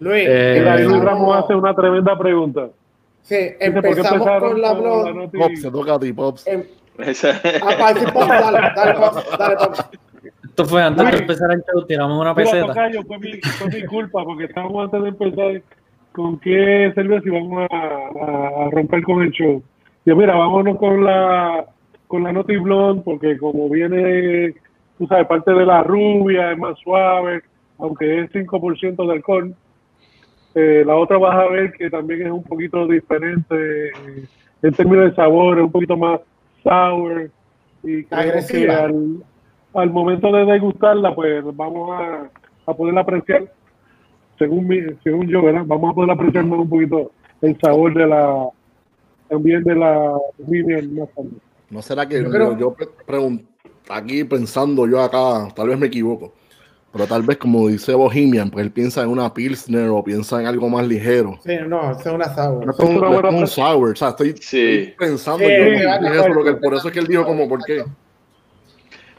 [0.00, 0.62] Luis, Eh,
[1.02, 2.68] Ramos hace una tremenda pregunta.
[3.22, 5.14] Sí, Dice, ¿por qué empezamos con la blog.
[5.14, 6.46] noti- Pops, se toca a ti, Pops.
[6.46, 6.62] Em,
[6.98, 7.30] Esa-
[7.62, 9.90] ah, para decir, Pops, dale, dale, Pops, dale, Pops.
[10.44, 11.20] Esto fue antes de Luis.
[11.22, 12.66] empezar el show, tiramos una Mira, peseta.
[12.66, 15.62] tocayo, fue mi, fue mi culpa porque estábamos antes de empezar
[16.12, 19.62] con qué cerveza y vamos a, a- a romper con el show.
[20.04, 21.64] Yo, mira, vámonos con la
[22.08, 24.54] con la Noti Blonde porque como viene,
[24.98, 27.42] tú sabes, parte de la rubia, es más suave,
[27.78, 29.54] aunque es 5% de alcohol.
[30.54, 34.24] Eh, la otra vas a ver que también es un poquito diferente eh,
[34.62, 36.20] en términos de sabor, es un poquito más
[36.62, 37.30] sour
[37.82, 39.22] y creo que al,
[39.74, 42.28] al momento de degustarla, pues vamos a,
[42.66, 43.44] a poder apreciar,
[44.38, 45.62] según mi, según yo, ¿verdad?
[45.66, 48.48] Vamos a poder apreciar más un poquito el sabor de la
[49.28, 51.30] también de la Vivian más tarde.
[51.70, 53.44] ¿No será que Yo creo- yo pre- pregun-
[53.90, 56.32] aquí pensando yo acá, tal vez me equivoco,
[56.92, 60.46] pero tal vez como dice Bohemian, pues él piensa en una Pilsner o piensa en
[60.46, 61.38] algo más ligero.
[61.44, 62.64] Sí, no, es una sour.
[62.66, 64.60] No es un, una no es buena un pre- sour, o sea, estoy, Sí.
[64.60, 67.24] estoy pensando Sí, yo va de eso, lo que- por eso es que él dijo
[67.24, 67.84] como, ¿por qué?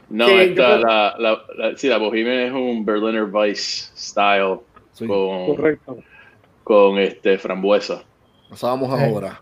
[0.08, 4.58] No, esta, la, la, la, sí, la Bohemian es un Berliner Weiss style
[4.92, 5.98] Sí, con, Correcto.
[6.64, 8.02] con este frambuesa.
[8.50, 9.40] pasábamos ahora.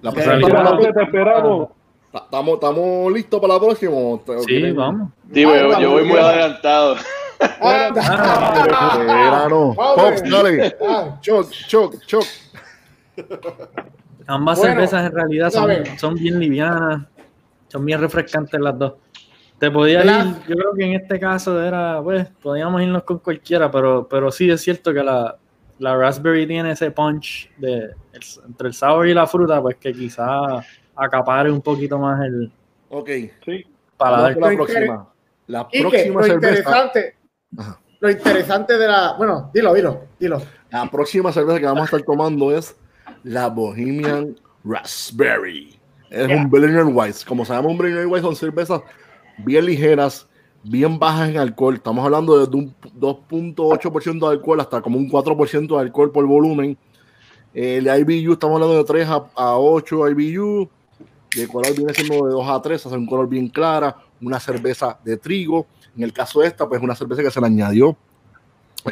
[0.00, 1.68] La no, esperamos.
[2.12, 3.92] ¿Estamos, ¿Estamos listos para la próxima?
[3.92, 5.10] ¿O te- o Sí, vamos.
[5.24, 6.96] Digo, yo, Ah, yo voy muy adelantado.
[7.40, 7.90] Ah,
[8.98, 9.74] Verano.
[9.74, 9.96] Vamos.
[9.96, 10.76] Pops, dale.
[10.86, 12.24] ah, Choc, choc, choc.
[14.26, 17.02] Ambas Bueno, cervezas en realidad son, son bien livianas,
[17.68, 18.94] son bien refrescantes las dos.
[19.58, 23.18] Te podía La- ir, yo creo que en este caso era, pues, podíamos irnos con
[23.18, 25.36] cualquiera, pero, pero sí es cierto que la,
[25.78, 27.76] la raspberry tiene ese punch de
[28.12, 32.52] el- entre el sour y la fruta, pues que quizá acapare un poquito más el
[32.88, 33.08] Ok,
[33.44, 33.66] Sí.
[33.96, 34.34] paladar.
[34.38, 35.08] vamos con la próxima.
[35.48, 36.48] La y que próxima lo cerveza.
[36.58, 37.16] interesante,
[37.56, 37.78] Ajá.
[38.00, 40.40] lo interesante de la, bueno, dilo, dilo, dilo.
[40.70, 42.76] La próxima cerveza que vamos a estar tomando es
[43.24, 45.76] la Bohemian Raspberry.
[46.10, 46.36] Es Yeah.
[46.36, 47.24] un Berliner Weiss.
[47.24, 48.80] Como sabemos, un Berliner Weiss son cervezas
[49.38, 50.26] bien ligeras,
[50.64, 51.74] bien bajas en alcohol.
[51.76, 56.76] Estamos hablando de un 2.8% de alcohol hasta como un 4% de alcohol por volumen.
[57.54, 60.68] El IBU, estamos hablando de 3 a, a 8 IBU.
[61.36, 63.96] El color viene siendo de 2 a 3, hace un color bien clara.
[64.22, 65.66] Una cerveza de trigo.
[65.96, 67.96] En el caso de esta, pues una cerveza que se le añadió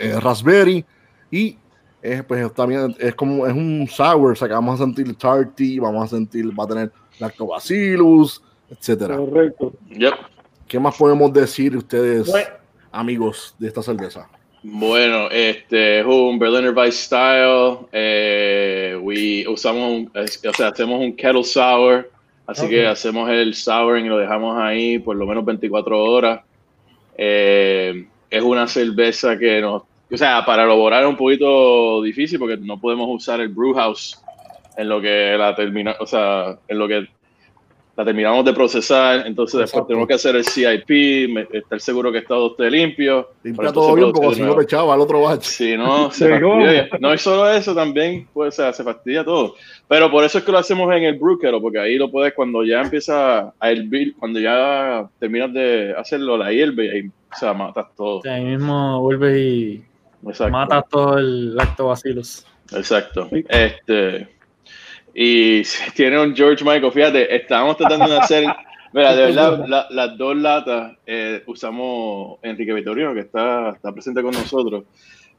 [0.01, 0.85] eh, raspberry
[1.31, 1.57] y
[2.03, 5.79] es, pues también es como es un sour, o sea que vamos a sentir tarty,
[5.79, 9.17] vamos a sentir, va a tener lactobacillus, etcétera.
[9.17, 9.73] Correcto.
[9.91, 10.14] Yep.
[10.67, 12.49] ¿Qué más podemos decir ustedes, Bueno,
[12.93, 14.29] amigos de esta cerveza?
[14.62, 17.87] Bueno, este es un Berliner Weiss style.
[17.93, 22.11] Eh, we usamos, un- o sea, hacemos un kettle sour,
[22.49, 26.41] así que hacemos el souring y lo dejamos ahí por lo menos 24 horas.
[27.17, 32.57] Eh, es una cerveza que nos, o sea, para elaborar es un poquito difícil porque
[32.57, 34.21] no podemos usar el brew house
[34.77, 37.09] en lo que la termina, o sea, en lo que
[37.99, 39.87] la terminamos de procesar, entonces después Exacto.
[39.89, 43.31] tenemos que hacer el CIP, me- estar seguro que todo esté limpio.
[43.43, 45.43] Limpia todo bien, porque si no te echaba al otro batch.
[45.43, 46.89] Sí, no, se fastidia.
[47.01, 49.57] No es solo eso, también pues, o sea, se fastidia todo.
[49.89, 52.63] Pero por eso es que lo hacemos en el kettle, porque ahí lo puedes, cuando
[52.63, 57.53] ya empieza a hervir, cuando ya terminas de hacerlo, la hierve y ahí, o sea,
[57.53, 58.23] matas todo.
[58.23, 59.85] Sea, ahí mismo vuelves y
[60.25, 60.53] Exacto.
[60.53, 62.47] matas todo el lactobacillus.
[62.73, 63.29] Exacto.
[63.33, 63.45] Sí.
[63.49, 64.29] Este,
[65.14, 65.62] y
[65.94, 68.44] tiene un George Michael, fíjate, estábamos tratando de hacer,
[68.92, 74.23] mira, de verdad, la- las dos latas eh, usamos Enrique Vitorino, que está, está presente
[74.23, 74.85] con nosotros,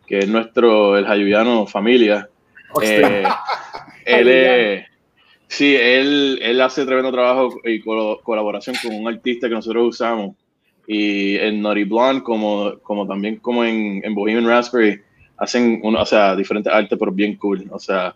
[0.06, 2.28] que es nuestro, el Jayuyano familia.
[2.82, 3.24] Eh,
[4.06, 4.86] él es,
[5.48, 10.36] sí, él, él hace tremendo trabajo y colaboración con un artista que nosotros usamos.
[10.88, 15.00] Y en Naughty Blonde, como, como también como en, en Bohemian Raspberry,
[15.38, 17.68] hacen o sea, diferentes artes, pero bien cool.
[17.70, 18.16] O sea,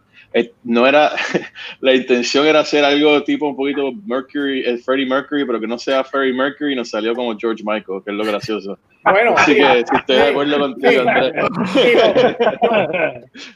[0.64, 1.12] no era,
[1.82, 5.78] la intención era hacer algo tipo un poquito Mercury, eh, Freddie Mercury, pero que no
[5.78, 8.78] sea Freddie Mercury, nos salió como George Michael, que es lo gracioso.
[9.04, 11.46] bueno, Así sí, que si estoy de acuerdo contigo, Andrés.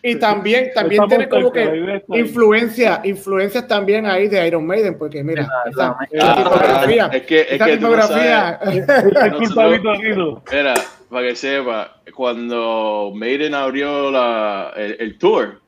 [0.04, 5.24] y también, también Estamos tiene como que influencia, influencias también ahí de Iron Maiden, porque
[5.24, 7.66] mira, esa, esa Ah, tipografía, es que, es esa
[10.16, 10.44] no.
[10.52, 10.74] Mira,
[11.10, 15.60] para que sepa, cuando Maiden abrió la, el, el tour,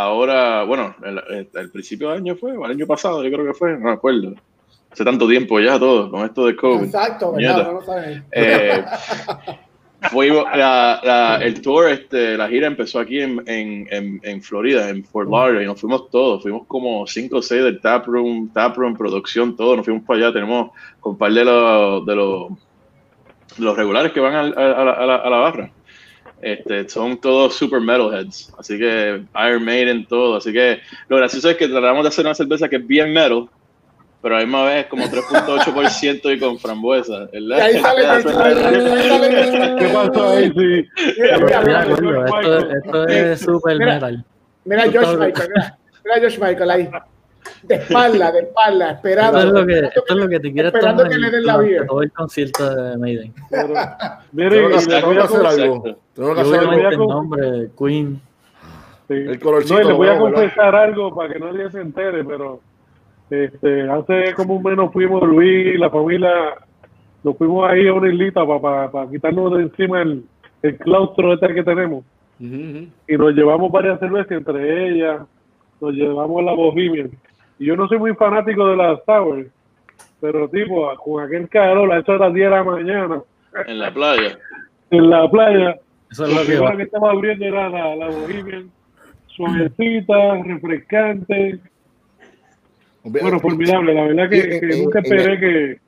[0.00, 3.72] ahora, bueno, el, principio de año fue, o el año pasado, yo creo que fue,
[3.72, 4.34] no me acuerdo.
[4.90, 6.84] Hace tanto tiempo ya todo, con esto de COVID.
[6.84, 7.32] exacto.
[7.32, 7.64] ¿verdad?
[7.64, 8.24] No lo saben.
[8.32, 8.84] Eh,
[10.10, 14.88] fuimos, la, la, el tour, este, la gira empezó aquí en, en, en, en Florida,
[14.88, 18.96] en Fort Lauderdale, y nos fuimos todos, fuimos como 5 o 6 del taproom, taproom,
[18.96, 22.52] producción, todo, nos fuimos para allá, tenemos con un par de los, de los,
[23.58, 25.70] los regulares que van a, a, a, la, a la barra.
[26.42, 30.36] Este, son todos super metalheads, así que Iron Maiden, todo.
[30.36, 33.48] Así que lo gracioso es que tratamos de hacer una cerveza que es bien metal,
[34.22, 37.28] pero a la misma vez como 3.8% y con frambuesa.
[37.32, 37.58] ¿verdad?
[37.58, 38.02] Y ahí sale
[39.78, 40.46] ¿Qué pasó ahí?
[40.48, 40.88] Sí.
[41.20, 43.94] Mira, mira, Mira, mira, Gordo, esto, esto es super Mira.
[43.94, 44.24] metal.
[44.64, 46.90] Mira Josh Michael, mira, mira a Josh Michael ahí.
[47.62, 49.38] De espalda, de espalda, esperando.
[49.38, 51.46] Esto es lo que, esto es lo que te quieres Esperando tomar que le den
[51.46, 51.86] la beer.
[51.86, 53.34] todo el concierto de Maiden.
[53.50, 53.68] Pero,
[54.32, 55.96] mire, Tengo que, tengo voy que a hacer algo.
[56.14, 56.72] Tengo que hacer algo.
[56.90, 58.20] el nombre, Queen.
[59.08, 59.14] Sí.
[59.14, 62.60] El colorcito No, y le voy a confesar algo para que nadie se entere, pero
[63.30, 66.30] este, hace como un mes nos fuimos Luis y la familia,
[67.22, 70.24] nos fuimos ahí a una islita para quitarnos de encima el,
[70.62, 72.04] el claustro este que tenemos
[72.38, 75.20] y nos llevamos varias cervezas, entre ellas
[75.80, 77.10] nos llevamos la Bohemian.
[77.60, 79.46] Y yo no soy muy fanático de las Sour,
[80.20, 83.22] pero tipo, con aquel calor, a eso de las 10 de la mañana,
[83.66, 84.38] En la playa.
[84.90, 85.78] en la playa,
[86.10, 86.76] Eso es lo que primero va.
[86.76, 88.70] que estaba abriendo era la, la Bohemian,
[89.28, 91.60] suavecita, refrescante.
[93.02, 95.80] Bueno, formidable, la verdad que, en- nunca en- esperé que...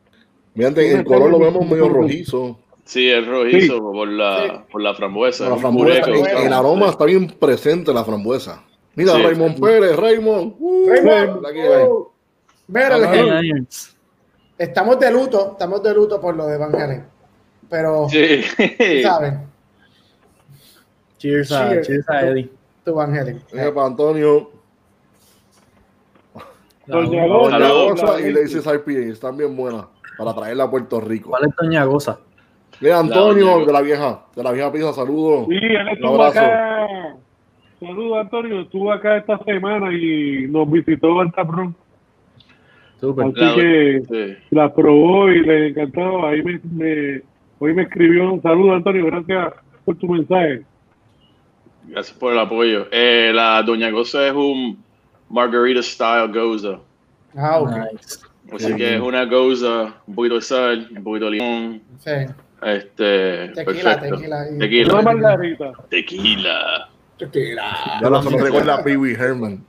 [0.54, 2.58] Fíjate, el color lo vemos medio rojizo.
[2.84, 3.80] Sí, es rojizo Sí.
[3.80, 5.46] por, la, por la frambuesa.
[5.48, 6.10] La un frambuesa,
[6.44, 8.62] el aroma está bien presente, la frambuesa.
[8.94, 9.22] Mira, Sí.
[9.22, 10.54] Raymond Pérez, Raymond.
[10.58, 11.46] Uh, Raymond,
[11.88, 12.08] uh,
[12.68, 13.52] Mira,
[14.58, 17.04] estamos de luto, estamos de luto por lo de Van Halen.
[17.70, 18.42] Pero, Sí.
[19.02, 19.46] ¿saben?
[21.18, 21.86] Cheers a, Cheers.
[21.86, 22.50] cheers a Eddie.
[22.84, 23.42] Tu Van Halen.
[23.52, 24.50] Mira, para Antonio.
[26.86, 27.72] Doña Goza, Doña.
[27.72, 29.86] Goza y Laces IPA están bien buenas
[30.18, 31.30] para traerla a Puerto Rico.
[31.30, 32.18] ¿Cuál es Doña Goza?
[32.80, 35.46] Mira, Antonio, de la vieja, de la vieja pizza, saludos.
[35.48, 36.40] Sí, él estuvo abrazo.
[36.40, 37.16] acá.
[37.86, 38.60] Saludos, Antonio.
[38.60, 41.74] Estuvo acá esta semana y nos visitó al taprón.
[43.00, 43.26] Súper.
[43.26, 44.36] Así La- que Sí.
[44.50, 46.24] la probó y le encantó.
[46.26, 47.22] Ahí me, me-
[47.58, 49.06] hoy me escribió un saludo, Antonio.
[49.06, 50.62] Gracias por tu mensaje.
[51.88, 52.86] Gracias por el apoyo.
[52.92, 54.78] Eh, la Doña Goza es un
[55.28, 56.78] Margarita Style Goza.
[57.36, 57.70] Ah, ok.
[57.92, 58.18] Nice.
[58.52, 61.80] Así que es una Goza, un poquito de sal, un poquito de limón.
[61.98, 62.10] Sí.
[62.64, 64.16] Este, Tequila, perfecto.
[64.18, 64.46] tequila.
[64.54, 64.92] y- Tequila.
[64.94, 65.72] Una margarita.
[65.88, 66.88] Tequila.
[68.02, 69.64] Ya no se me recuerda a Pee Wee Herman.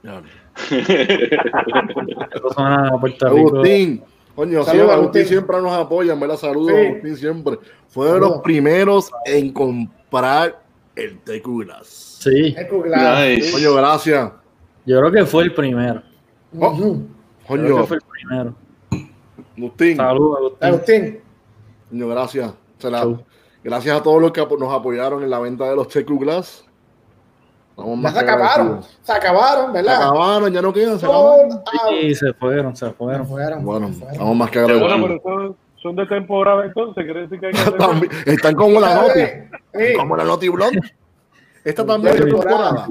[3.26, 4.02] Agustín.
[4.34, 5.26] Coño, sí, Saludos, Agustín Agustín.
[5.26, 6.86] siempre nos apoya, me la saludo, Sí.
[6.86, 7.58] Agustín siempre.
[7.88, 10.60] Fue de los primeros en comprar
[10.96, 11.78] el.
[12.20, 13.24] Sí, Es cuglado.
[13.28, 13.52] Nice.
[13.52, 14.32] Coño, gracias.
[14.86, 16.02] yo creo que fue el primero.
[16.52, 17.06] Ujú.
[17.46, 18.54] Creo que Coño, fue el primero.
[19.56, 19.96] Agustín.
[19.96, 20.68] Saludos, Agustín.
[20.68, 21.20] Agustín.
[21.90, 22.54] Coño, gracias.
[22.78, 23.20] Se la-
[23.62, 26.64] gracias a todos los que nos apoyaron en la venta de los Ya más
[27.76, 28.80] se que acabaron.
[29.02, 29.96] Se acabaron, Se ¿verdad?
[29.96, 31.60] acabaron, ya no quedan, se acabaron.
[31.90, 33.26] Sí, se fueron, se Se fueron.
[33.26, 34.12] fueron, Bueno, se fueron.
[34.12, 35.20] estamos más que Bueno, agradecidos.
[35.24, 37.04] pero son, son de temporada entonces.
[37.04, 39.20] Quiere decir que hay que hacer- También- Están como la Noti.
[39.74, 39.94] Sí.
[39.96, 40.80] Como la Noti Blonde.
[41.64, 42.58] Esta también es Ya de temporada.
[42.68, 42.88] temporada.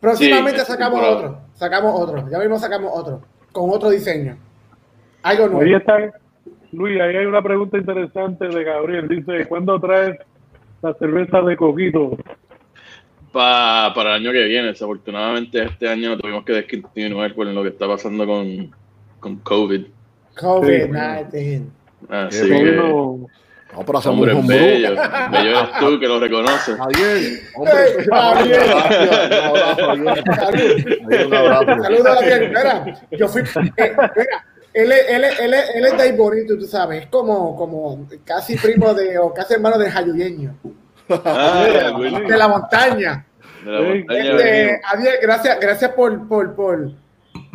[0.00, 1.28] Próximamente Sí, sacamos temporada.
[1.28, 1.38] otro.
[1.54, 2.28] Sacamos otro.
[2.30, 3.20] Ya mismo sacamos otro.
[3.52, 4.36] Con otro diseño.
[5.22, 5.76] Algo Ahí nuevo.
[5.76, 5.96] está,
[6.72, 9.08] Luis, ahí hay una pregunta interesante de Gabriel.
[9.08, 10.18] Dice, ¿cuándo traes
[10.82, 12.16] la cerveza de coquito?
[13.34, 17.62] Pa- para el año que viene, desafortunadamente este año no tuvimos que descontinuar por lo
[17.62, 18.72] que está pasando con,
[19.20, 19.84] con COVID.
[20.36, 21.62] COVID-19.
[22.08, 23.26] Así que, No,
[23.84, 24.90] pero hacemos hombre, un bello.
[25.32, 26.76] Bello eres tú que lo reconoces.
[26.76, 28.60] Javier, hombre, Ey, Javier.
[28.62, 30.98] Un abrazo, Javier.
[31.26, 31.82] Un abrazo.
[31.82, 32.48] Saludos a Javier.
[32.50, 33.42] Mira, yo fui.
[33.42, 34.44] eh, mira,
[34.74, 37.02] él es, él, es, él, es, él es de ahí bonito, tú sabes.
[37.02, 40.54] Es como, como casi primo de, o casi hermano de Jayuyeño.
[41.24, 41.66] Ah.
[41.66, 43.26] De la montaña.
[43.64, 44.80] De la Ey, montaña Este,
[45.22, 46.92] gracias, gracias por, por, por,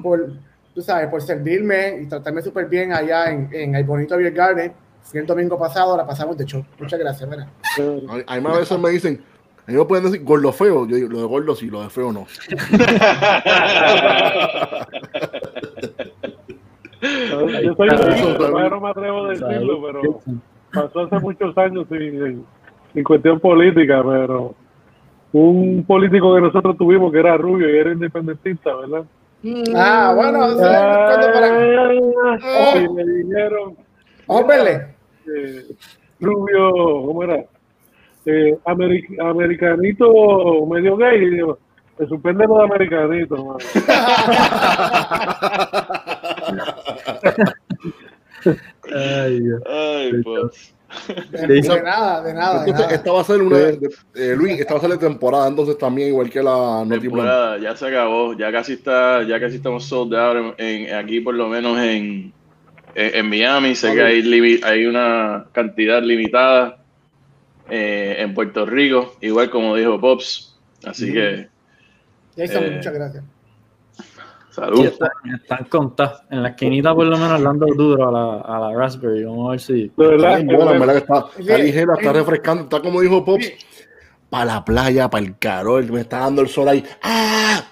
[0.02, 0.34] por,
[0.74, 4.74] tú sabes, por servirme y tratarme súper bien allá en, en el bonito Beer Garden.
[5.04, 6.64] Fui el domingo pasado, la pasamos de show.
[6.80, 7.48] Muchas gracias, mira.
[8.28, 9.24] A mí a veces me dicen,
[9.66, 10.88] a mí me pueden decir gordo feo.
[10.88, 12.28] Yo digo, lo de gordo sí, lo de feo no.
[17.02, 20.22] yo soy Eso, todavía no me atrevo a decirlo, pero
[20.74, 22.46] pasó hace muchos años sin,
[22.94, 24.56] sin cuestión política, pero
[25.34, 29.04] un político que nosotros tuvimos que era rubio y era independentista, ¿verdad?
[29.76, 31.90] Ah, bueno, sí, cuando para-
[32.44, 33.76] Ah, y le dijeron
[35.34, 35.64] eh,
[36.20, 36.72] rubio,
[37.06, 37.46] ¿cómo era?
[38.26, 41.58] Eh, ameri- americanito medio gay, y digo,
[41.98, 43.60] se suspende lo de americanito, mano.
[48.96, 49.62] Ay, Dios.
[49.68, 50.74] Ay, pues.
[51.32, 52.66] De, de nada, de nada.
[52.66, 52.96] Entonces, de nada.
[52.96, 53.58] esta va a ser una.
[53.58, 57.58] de- eh, Luis, esta va a ser de temporada, entonces también, igual que la temporada
[57.60, 61.36] ya se acabó, ya casi está, ya casi estamos sold out en, en- aquí por
[61.36, 62.34] lo menos en,
[62.96, 66.78] en, en Miami, sé que hay, limi- hay una cantidad limitada
[67.70, 71.48] eh, en Puerto Rico, igual como dijo Pops, así que
[72.36, 73.24] Jason, eh, muchas gracias.
[74.60, 74.86] Sí, salud.
[74.86, 75.10] están,
[75.42, 76.24] están contadas.
[76.30, 79.24] En la esquinita, por lo menos, dando duro a la, a la Raspberry.
[79.24, 79.92] Vamos a ver si.
[79.96, 83.52] De verdad, Está buena, verdad que está, está ligera, está refrescante, está como dijo Pops,
[84.30, 86.84] para la playa, para el calor, me está dando el sol ahí.
[87.04, 87.64] ¡Ah!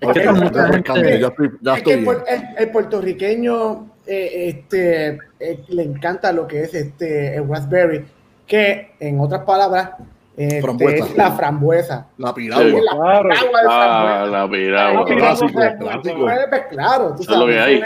[0.00, 2.06] Es que Está está mucha refrescante, gente- ya estoy, ya es que estoy el, bien.
[2.16, 8.04] puer- el- el puertorriqueño eh, este, eh, le encanta lo que es este el raspberry,
[8.46, 9.90] que en otras palabras
[10.36, 11.04] este, Frambuesa.
[11.04, 12.06] es la frambuesa.
[12.18, 12.64] La piragua.
[12.64, 12.72] Sí.
[12.72, 13.28] La Claro.
[13.28, 14.26] piragua de Ah, frambuesa.
[14.38, 15.04] la piragua.
[15.04, 16.20] Claro, clásico, pues, clásico.
[16.50, 17.54] pues, Claro, tú lo sabes.
[17.54, 17.82] que hay.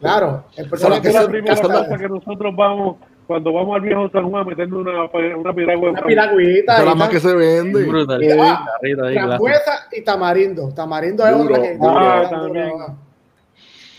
[0.00, 0.82] Claro, el es
[1.14, 5.04] la primera cosa que nosotros vamos, cuando vamos al viejo San Juan, meternos una,
[5.36, 5.90] una piragua.
[5.90, 6.84] una piragüita.
[6.84, 7.84] La más que se vende.
[7.84, 8.22] Brutal.
[8.22, 8.94] Y- ah, ahí.
[8.94, 10.68] Frambuesa y tamarindo.
[10.74, 11.98] Tamarindo es otra que duro.
[11.98, 12.72] Ah, duro, también.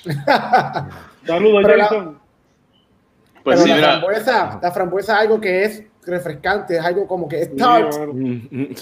[1.26, 2.20] Saludos, Jason.
[3.44, 7.08] Pues Pero sí, la mira, frambuesa, la frambuesa es algo que es refrescante, es algo
[7.08, 7.94] como que es Sí, tart.
[7.94, 8.14] mano.
[8.14, 8.76] Mm, mm,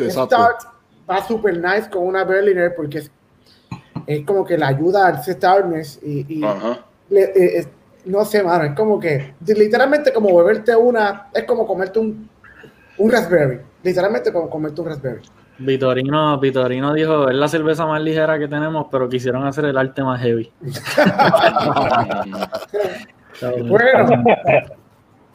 [1.10, 3.12] va super nice con una Berliner porque es,
[4.08, 6.80] es como que le ayuda al tartness y, y ajá.
[7.10, 7.70] le- eh, es-
[8.06, 12.30] no sé, mano, es como que literalmente como beberte una, es como comerte un,
[13.00, 15.22] un raspberry, literalmente como comerte un raspberry.
[15.58, 20.04] Vitorino, Vitorino dijo, es la cerveza más ligera que tenemos, pero quisieron hacer el arte
[20.04, 20.52] más heavy.
[23.68, 24.24] Bueno,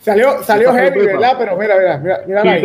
[0.00, 1.06] salió, salió heavy.
[1.06, 1.36] ¿verdad?
[1.38, 2.62] Pero mira, mira, mira, mira Si ahí.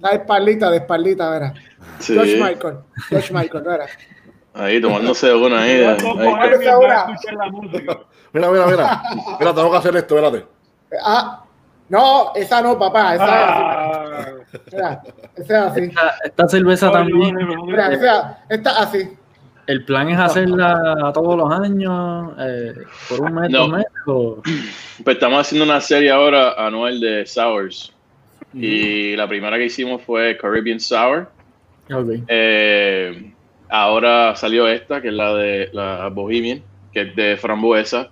[0.00, 1.54] La espaldita, de espaldita, mira.
[1.98, 3.86] Sí, George Michael, George Michael, mira.
[4.54, 5.82] ahí tomándose una ahí.
[5.84, 5.96] ahí.
[6.86, 7.96] la.
[8.34, 9.02] Mira, mira, mira.
[9.38, 10.46] Mira, tengo que hacer esto, espérate.
[11.04, 11.44] Ah,
[11.90, 13.62] no, esa no, papá, esa es así.
[13.62, 14.26] Ah,
[14.72, 15.02] Mira,
[15.36, 15.80] esa es así.
[15.82, 19.18] Esta, esta cerveza también, Mira, esa, esta así.
[19.72, 22.74] El plan es hacerla todos los años, eh,
[23.08, 23.68] por un mes, No.
[23.68, 24.42] meses, o-
[25.04, 27.92] Pues estamos haciendo una serie ahora anual de sours.
[28.54, 31.28] Y la primera que hicimos fue Caribbean Sour.
[31.90, 32.10] ok.
[32.28, 33.32] Eh,
[33.70, 38.10] ahora salió esta, que es la de la Bohemian, que es de frambuesa.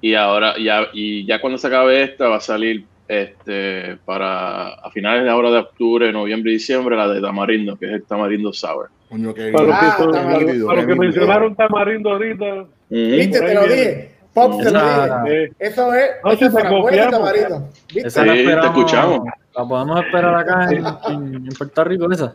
[0.00, 4.90] Y ahora, ya, y ya cuando se acabe esta, va a salir este para a
[4.92, 8.52] finales de ahora de octubre, noviembre y diciembre, la de tamarindo, que es el tamarindo
[8.52, 8.88] sour.
[9.12, 12.46] Coño, que Para Ah, que, para para mencionaron tamarindo ahorita.
[12.88, 13.40] ¿Viste?
[13.40, 14.10] Te lo dije.
[14.32, 14.80] Pop, te lo
[15.24, 15.52] dije.
[15.58, 16.46] Eso es, No, eso
[16.80, 17.12] confiamos.
[17.12, 17.68] tamarindo.
[17.92, 18.08] ¿Viste?
[18.08, 19.20] Esa la Sí, te escuchamos.
[19.54, 22.34] La podemos esperar acá en, en- en Puerto Rico, esa.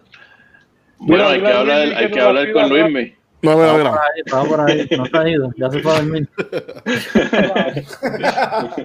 [0.99, 2.69] Bueno, hay que hablar, hay que hablar con.
[3.51, 3.89] No, mira, Estaba mira.
[3.91, 6.29] por ahí, estaba por ahí, no ha ido, ya se fue a dormir.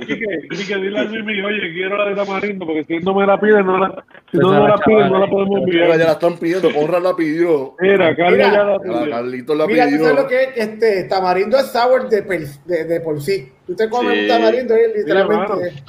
[0.07, 3.39] Quique, Quique, dile a Luismi, oye, quiero la de tamarindo, porque si no me la
[3.41, 5.81] pide, no la, si no Esa me la la pide, chaval, no la podemos Mira,
[5.81, 6.11] ya la enviar.
[6.13, 6.73] están pidiendo.
[6.73, 7.75] Conrad la pidió.
[7.81, 8.53] Mira, Carlos Mira.
[8.53, 9.11] ya la pidió.
[9.11, 10.05] Carlitos la Mira, tú pidió.
[10.05, 13.53] sabes lo que es este tamarindo es sour de, per- de, de por sí.
[13.67, 14.23] Tú te comes Sí.
[14.23, 15.69] un tamarindo y literalmente.
[15.69, 15.85] es-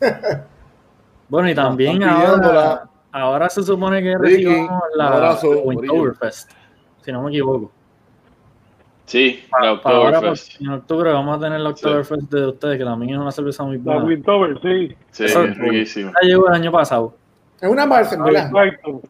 [1.28, 6.52] Bueno, y también ahora, ahora se supone que Ricky, recibamos la, Wintoberfest,
[7.04, 7.72] si no me equivoco.
[9.06, 12.84] Sí, la Para ahora, pues, en octubre, vamos a tener la Oktoberfest de ustedes, que
[12.84, 14.04] también es una cerveza muy La buena.
[14.04, 14.96] Wintover, sí.
[15.12, 16.10] Sí, Eso- es riquísimo.
[16.20, 17.14] Ya llegó el año pasado.
[17.60, 18.50] Es una Marsen, ¿verdad?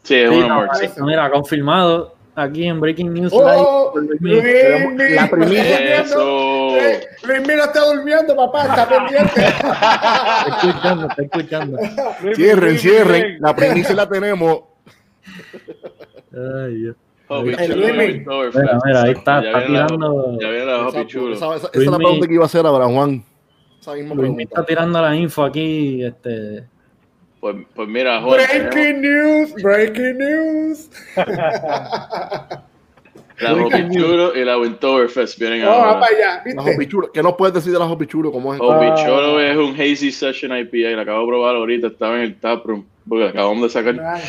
[0.03, 4.19] Sí, es Sí, una sí, mira, confirmado aquí en Breaking News Oh, Live.
[4.21, 6.01] Luis, la primicia.
[6.03, 6.77] Eso.
[6.77, 9.41] Eh, Luis, mira, está durmiendo, papá, está pendiente.
[9.47, 11.79] Está escuchando, está escuchando.
[12.35, 13.37] Cierren, cierren.
[13.41, 14.61] La primicia la tenemos.
[16.33, 16.97] Ay, Dios.
[17.29, 17.87] El Chulo.
[18.19, 18.62] Oktoberfest.
[18.65, 20.39] Mira, mira, ahí está, Ya está viene la- tirando.
[20.41, 21.35] Ya viene la Hopi Esa, Chulo.
[21.35, 23.25] esa- esa- esa es la pregunta que iba a hacer ahora, Juan.
[23.81, 24.43] Esa misma Luis pregunta.
[24.45, 26.05] está tirando la info aquí.
[26.05, 26.65] Este,
[27.41, 30.91] Pues, pues mira, Juan, tenemos breaking news, breaking news.
[33.39, 36.00] la Hopi Chulo y la Wintoberfest vienen Oh, ahora.
[36.00, 36.88] para allá, ¿viste?
[37.13, 38.33] ¿Qué nos puedes decir de las hopichulos?
[38.33, 38.61] ¿Cómo es?
[38.61, 39.42] Hopi Ah.
[39.42, 40.96] Es un Hazy Session IPA.
[40.96, 41.88] La acabo de probar ahorita.
[41.88, 42.85] Estaba en el taproom.
[43.09, 44.00] Porque la acabamos de sacar.
[44.00, 44.23] Ay,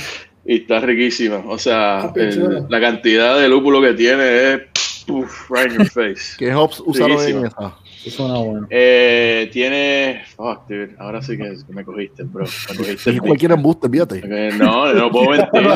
[0.50, 1.44] Y está riquísima.
[1.48, 4.62] O sea, Hopi el- la cantidad de lúpulo que tiene es.
[5.10, 6.36] Uf, right in your face.
[6.38, 7.76] ¿Qué hops usaron en esa?
[8.06, 8.68] eso suena bueno.
[8.70, 10.22] Eh, tiene.
[10.36, 10.96] Fuck, dude.
[11.00, 12.46] Ahora sí que me cogiste, bro.
[12.70, 13.12] Me cogiste.
[13.14, 14.22] Sí, cualquier embuste, fíjate.
[14.24, 15.68] Eh, No, no puedo mentir.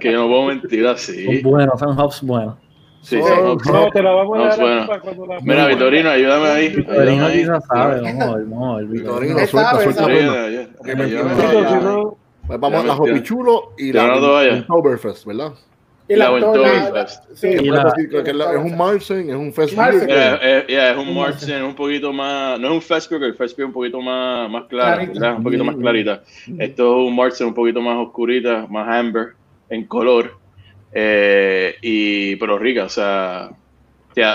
[0.00, 1.42] que no puedo mentir Son así.
[1.42, 2.56] buenos, son hops buenos.
[3.02, 3.66] Sí, Oh, son hops.
[3.66, 6.66] No, te la vamos a dar para cuando la Mira, Vitorino, ayúdame ahí.
[6.66, 7.38] Ayúdame Vitorino ahí.
[7.40, 8.88] quizás sabe, vamos a ver, vamos.
[8.90, 9.46] Vitorino, Vitorino.
[9.46, 10.04] Suelta, suelta.
[10.04, 10.68] sabe.
[12.50, 13.12] Pues vamos a ya.
[13.12, 14.02] hopichulos y la.
[14.60, 15.52] Oktoberfest, ¿verdad?
[16.08, 16.92] El La Oktoberfest.
[17.30, 17.92] la- Sí, Y la-
[18.24, 20.08] que es, la- un Marsen, es un Fest Marsen.
[20.08, 21.14] Yeah, eh, yeah, es un
[21.56, 24.50] es un poquito más, no es un Fast Beer, el Beer es un poquito más.
[25.14, 25.36] ¿verdad?
[25.36, 25.80] un poquito más Mm.
[25.80, 26.22] clarita.
[26.58, 29.34] Esto es un Martin un poquito más oscurita, más amber
[29.68, 30.32] en color,
[30.92, 33.50] eh, y pero rica, o sea,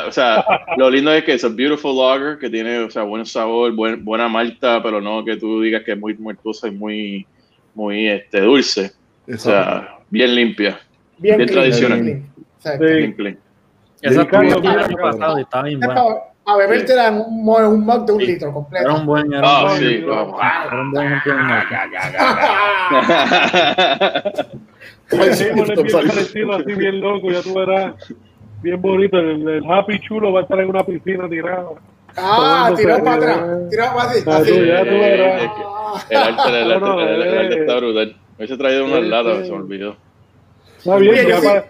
[0.07, 0.45] o sea,
[0.78, 4.05] lo lindo es que es un beautiful lager que tiene, o sea, buen sabor, buen-
[4.05, 7.28] buena malta, pero no que tú digas que es muy muertosa y muy,
[7.76, 8.91] muy este, dulce,
[9.28, 9.39] o Exacto.
[9.84, 10.80] sea, bien limpia,
[11.17, 12.01] bien, bien clean, tradicional.
[12.01, 12.26] bien
[12.80, 13.38] bien clean.
[16.45, 18.28] Para beberte dan un, un mug de un Sí.
[18.28, 18.86] litro completo.
[18.86, 20.41] Era un buen, era un Ah, buen, sí, era vamos.
[20.73, 21.89] un buen ejemplo de marca.
[25.11, 26.07] Ay, sí, Sí, bueno, es bien total.
[26.07, 27.95] parecido, así bien loco, ya tú verás.
[28.61, 31.78] Bien bonito, el, el Happy Chulo va a estar en una piscina tirado.
[32.18, 33.70] Ah, tirado para atrás.
[33.70, 34.24] Tirado para así.
[34.28, 34.51] Ah, así.
[34.51, 35.41] tú ya tú verás.
[35.43, 35.49] Eh,
[36.09, 37.59] El arte, el arte, No, el- el arte eh.
[37.61, 38.18] está brutal.
[38.38, 39.45] Hubiese traído unas Sí, latas, sí.
[39.45, 39.95] se me olvidó.
[40.78, 41.66] Está bien, Oye, ya, yo sí- para,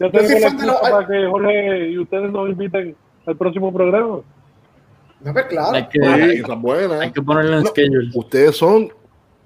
[0.00, 2.96] yo la los- excusa para que Jorge y ustedes nos inviten
[3.26, 4.20] al próximo programa.
[5.20, 5.74] No, pues claro.
[5.76, 6.42] Hay que, Sí, hay,
[7.12, 7.68] que ponerlo en No.
[7.70, 8.10] schedule.
[8.14, 8.90] Ustedes son,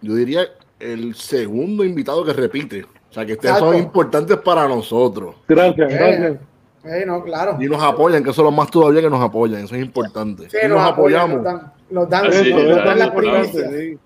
[0.01, 0.41] yo diría,
[0.81, 2.85] el segundo invitado que repite.
[3.11, 3.73] O sea, que ustedes Exacto.
[3.73, 5.37] son importantes para nosotros.
[5.47, 6.37] Gracias, Eh, gracias.
[6.85, 7.57] Eh, no, claro.
[7.61, 9.65] Y nos apoyan, que eso es lo más todavía que nos apoyan.
[9.65, 10.49] Eso es importante.
[10.51, 13.71] Sí, y nos apoyan, apoyamos Nos dan, nos dan, Sí, nos dan importante, primicias.
[13.71, 13.99] Sí,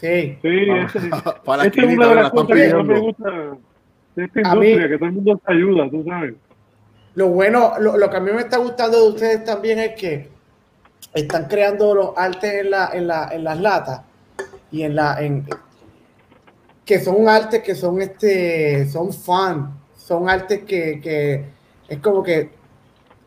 [0.00, 0.38] Sí.
[0.42, 0.48] sí
[0.96, 1.10] este,
[1.44, 3.30] para esta que es una de la las están cosas que más me gusta
[4.16, 6.34] de esta A mí- que todo el mundo te ayuda, tú sabes.
[7.14, 10.28] Lo bueno, lo, lo que a mí me está gustando de ustedes también es que
[11.14, 14.02] están creando los artes en, la, en, la, en las latas
[14.70, 15.44] y en la en
[16.84, 21.44] que son artes que son este son fun, son artes que, que
[21.88, 22.50] es como que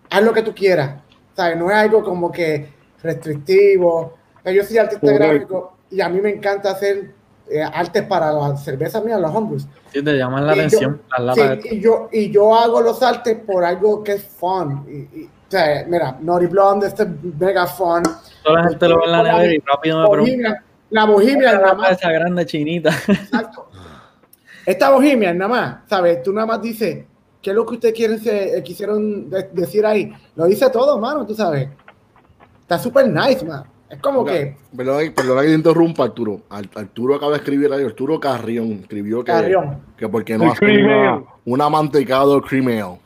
[0.10, 1.02] haz lo que tú quieras,
[1.36, 1.58] ¿sabes?
[1.58, 2.70] No es algo como que
[3.02, 4.18] restrictivo.
[4.46, 5.26] Yo soy artista Correcto.
[5.28, 7.12] gráfico y a mí me encanta hacer
[7.50, 9.68] eh, artes para las cervezas mías, los hombres.
[9.92, 11.02] Sí, te llaman la Y yo- atención.
[11.12, 14.86] las latas Sí, y yo, y yo hago los artes por algo que es fun.
[14.88, 17.06] Y, y, o sea, mira, Naughty Blonde, este
[17.38, 18.04] mega fun.
[18.44, 20.32] Toda la gente lo ve en la nevera y rápido me pregunta.
[20.32, 21.92] Bohemia, la Bohemia nada más.
[21.92, 22.90] esa grande chinita.
[23.08, 23.70] Exacto.
[24.66, 26.24] Esta Bohemia nada más, ¿sabes?
[26.24, 27.04] Tú nada más dices,
[27.42, 30.12] ¿qué es lo que ustedes quieren se- eh, quisieron de- decir ahí?
[30.36, 31.70] Lo dice todo, mano, tú sabes.
[32.62, 33.64] Está súper nice, man.
[33.90, 36.42] Es como que Perdona, perdona que te interrumpa, Arturo.
[36.50, 39.80] Ar- Arturo acaba de escribir ahí, Arturo Carrión escribió que, Carrión.
[39.98, 43.00] que porque no hace una, una mantecado cream ale.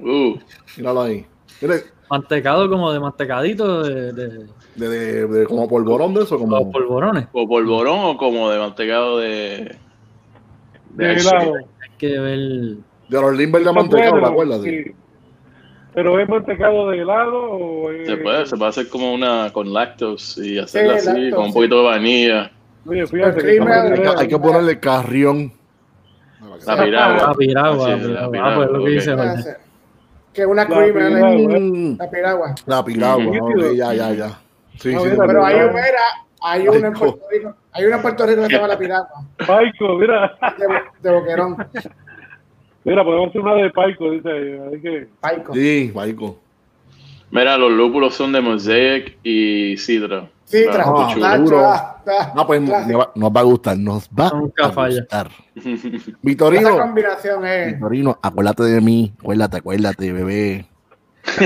[0.00, 0.38] Uh,
[0.76, 1.26] Míralo ahí.
[1.60, 4.28] Mire, Mantecado como de mantecadito de, de,
[4.76, 7.26] de, de- de- como polvorón de eso, como polvorones.
[7.32, 9.76] o polvorón o como de mantecado de.
[10.94, 11.54] De helado.
[11.56, 12.76] Hay que ver.
[13.08, 14.62] De los limber de mantecado, ¿te bueno, acuerdas?
[14.62, 14.84] sí.
[15.94, 18.06] ¿Pero es mantecado de helado o es...?
[18.06, 21.44] Se puede, se puede hacer como una con lactose y hacerla Sí, así, lactose, con
[21.44, 21.54] un sí.
[21.54, 22.50] poquito de vainilla.
[22.86, 25.52] Oye, fíjate que Hay que, hay que ponerle carrión.
[26.66, 27.22] La piragua.
[27.30, 29.16] Ah, piragua, la Ah, piragua, pues es lo que dice
[30.32, 30.78] que una La.
[31.58, 32.54] Mm, la piragua.
[32.66, 33.24] La piragua,
[33.74, 34.38] ya, ya, ya.
[34.76, 35.72] Sí, No, sí, mira, Pero hay, una-
[36.42, 39.24] hay una en Puerto Rico, hay una en Puerto Rico que se llama la piragua,
[39.46, 40.38] Paico, mira.
[41.02, 41.56] de Boquerón,
[42.84, 44.28] Mira, podemos hacer una de Paico, dice.
[44.82, 45.08] Que...
[45.20, 45.54] Paico.
[45.54, 46.38] Sí, Maico.
[47.30, 50.28] Mira, los lúpulos son de Mosaic y Sidra.
[50.50, 50.82] Tra-
[52.06, 52.72] Ah, No, pues nos
[53.36, 55.00] va, a gustar, nos va Nunca a falla.
[55.00, 55.28] gustar.
[55.54, 55.68] Esa
[56.22, 57.74] Vitorino, combinación es.
[57.74, 60.66] Vitorino, acuérdate de mí, acuérdate, acuérdate, bebé.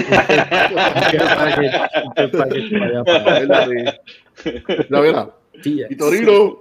[4.90, 5.30] Verá,
[5.62, 5.86] tía.
[5.88, 6.58] Vitorino.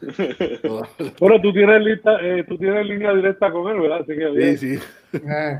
[1.20, 3.98] Bueno, tú tienes, lista, eh, tú tienes línea directa con él, ¿verdad?
[4.02, 4.58] Así que bien.
[4.58, 4.82] Sí, sí.
[5.14, 5.58] eh.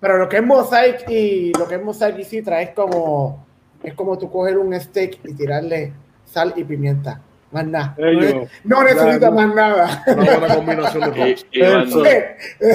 [0.00, 3.46] Pero lo que es Mosaic y lo que es Mosaic y Citra es como
[3.82, 5.92] es como tú coger un steak y tirarle
[6.24, 7.20] sal y pimienta.
[7.50, 7.94] Más nada.
[7.96, 8.48] Ellos.
[8.64, 9.34] No necesitas Claro.
[9.34, 10.04] más nada.
[10.06, 12.04] Una buena combinación de Eso.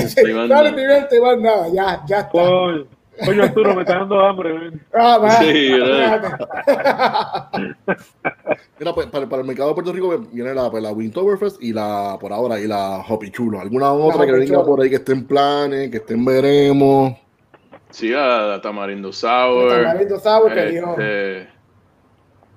[0.10, 0.70] sal banda.
[0.70, 1.68] y pimienta y más nada.
[1.74, 2.30] Ya, ya está.
[2.32, 2.86] Coño,
[3.26, 4.72] coño, Arturo, me está dando hambre.
[4.94, 5.32] Ah, va.
[5.32, 6.38] Sí, ¿verdad?
[8.80, 11.74] Mira, pues, para, para el mercado de Puerto Rico viene la, pues, la Wintoberfest y
[11.74, 13.60] la, por ahora, y la Hoppy Chulo.
[13.60, 17.14] ¿Alguna otra que venga por ahí que esté en planes, que esté en veremos?
[17.90, 19.70] Sí, la, la tamarindo sour.
[19.84, 20.92] Tamarindo sour que dijo.
[20.92, 21.48] este,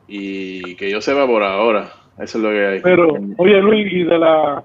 [0.08, 1.90] y que yo sepa por ahora.
[2.18, 2.80] Eso es lo que hay.
[2.80, 4.64] Pero, oye, Luis, y de la.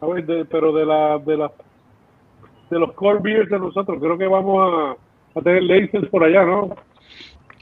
[0.00, 1.18] A ver, de- pero de la.
[1.18, 1.52] De la
[2.70, 4.96] de los core beers de nosotros, creo que vamos
[5.34, 6.74] a, a tener lasers por allá, ¿no?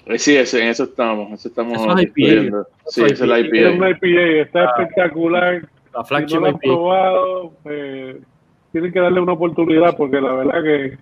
[0.06, 1.32] Eh, sí, ese- en eso estamos.
[1.32, 2.64] Eso estamos Eso es IPA.
[2.86, 3.68] Sí, Eso es es el IPA.
[3.70, 4.06] Es una IPA.
[4.06, 4.74] IPA, está Ah.
[4.78, 5.68] espectacular.
[5.94, 6.60] La Si flagship no lo han IP.
[6.62, 8.20] probado, eh,
[8.72, 10.98] tienen que darle una oportunidad porque la verdad que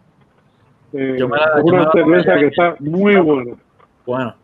[0.95, 3.55] eh, Yo me la- es yo me una cerveza que está muy buena.
[4.07, 4.35] Bueno,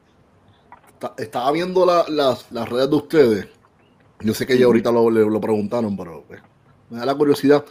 [0.95, 3.49] Está- Estaba viendo la- las, las redes de ustedes.
[4.21, 6.43] Yo sé que ya ahorita lo, lo preguntaron, pero pues,
[6.91, 7.65] me da la curiosidad.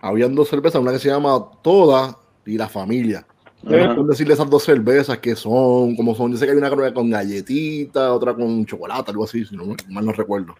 [0.00, 3.26] Habían dos cervezas, una que se llama Toda y La Familia.
[3.62, 8.12] Puedes decirle esas dos cervezas que son, como son, dice que hay una con galletita,
[8.14, 10.54] otra con chocolate, algo así, si no mal no recuerdo.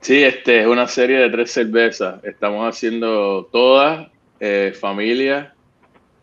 [0.00, 2.22] Sí, este es una serie de tres cervezas.
[2.22, 4.08] Estamos haciendo todas,
[4.38, 5.54] eh, familia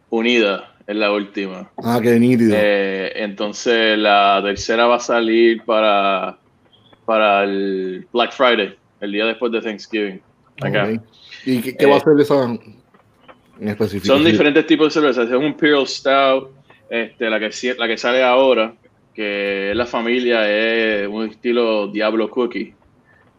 [0.09, 1.69] unida, es la última.
[1.83, 2.55] Ah, qué nítido.
[2.55, 6.37] Eh, entonces la tercera va a salir para,
[7.05, 10.21] para el Black Friday, el día después de Thanksgiving.
[11.45, 12.43] ¿Y qué, va a ser esa
[13.59, 14.13] en específico?
[14.13, 15.29] Son diferentes tipos de cervezas.
[15.29, 16.51] Es un Imperial Stout,
[16.89, 18.73] este, la, que, la que sale ahora,
[19.13, 22.73] que es la familia, es un estilo Diablo Cookie.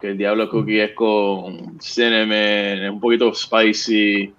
[0.01, 4.33] Que el Diablo Cookie es con cinnamon, es un poquito spicy.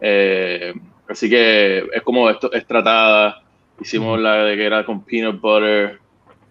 [0.00, 0.74] Eh,
[1.08, 3.42] así que es como esto, es tratada.
[3.80, 6.00] Hicimos la de que era con peanut butter.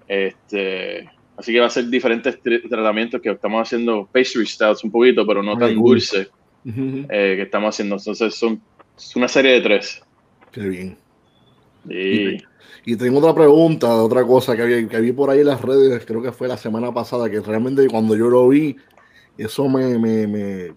[0.07, 5.25] Este, Así que va a ser diferentes tratamientos que estamos haciendo pastry stouts un poquito,
[5.25, 6.27] pero no tan dulce
[6.65, 7.95] eh, que estamos haciendo.
[7.95, 8.59] Entonces son
[8.97, 10.01] es una serie de tres.
[10.51, 10.97] Qué bien.
[12.85, 16.03] Y, tengo otra pregunta, otra cosa que vi, que vi por ahí en las redes,
[16.05, 18.75] creo que fue la semana pasada, que realmente cuando yo lo vi,
[19.37, 20.73] eso me, me, me,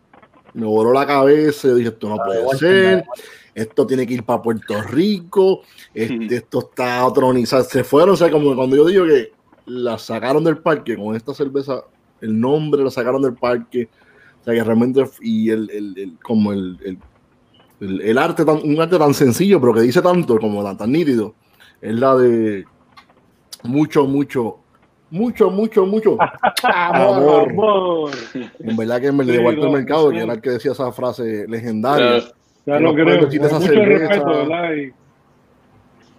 [0.53, 1.69] me voló la cabeza.
[1.69, 3.05] Yo dije, esto no puede ser,
[3.55, 5.63] esto tiene que ir para Puerto Rico,
[5.95, 7.65] este, esto está otronizado.
[7.65, 9.33] Se fueron, o sea, como cuando yo digo que
[9.71, 11.85] la sacaron del parque con esta cerveza,
[12.21, 13.89] el nombre la sacaron del parque,
[14.41, 16.99] o sea que realmente, y el, el, como el,
[17.81, 21.35] el, arte, tan, un arte tan sencillo, pero que dice tanto, como tan, tan nítido,
[21.81, 22.65] es la de
[23.63, 24.59] mucho, mucho,
[25.11, 26.19] mucho, mucho, mucho
[26.63, 28.11] amor.
[28.59, 31.47] En verdad que me le llevó al mercado, que era el que decía esa frase
[31.49, 32.25] legendaria.
[32.65, 33.29] Claro, que creo.
[33.29, 34.71] Con mucho respeto, ¿verdad?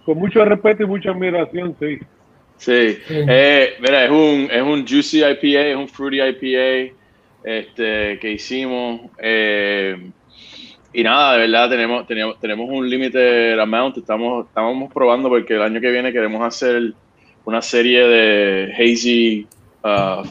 [0.04, 1.98] con mucho respeto y mucha admiración, sí.
[2.62, 6.94] Sí, eh, mira, es un, es un Juicy IPA, es un Fruity IPA
[7.42, 9.00] este, que hicimos.
[9.18, 10.12] Eh,
[10.92, 13.98] y nada, de verdad, tenemos, tenemos, tenemos un limited amount.
[13.98, 16.92] Estamos, estamos probando porque el año que viene queremos hacer
[17.44, 19.44] una serie de hazy
[19.82, 20.22] uh,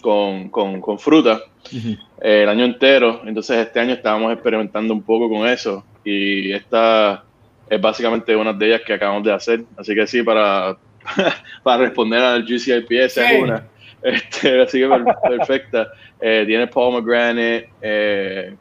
[0.00, 3.22] con, con, con, fruta eh, el año entero.
[3.24, 5.84] Entonces, este año estábamos experimentando un poco con eso.
[6.04, 7.22] Y esta
[7.70, 9.62] es básicamente una de ellas que acabamos de hacer.
[9.76, 10.76] Así que sí, para
[11.62, 13.20] para responder al GCIPS sí.
[13.42, 13.66] una.
[14.00, 14.88] Este, así que
[15.28, 15.88] perfecta.
[16.20, 18.56] Eh, tiene pomegranate, eh,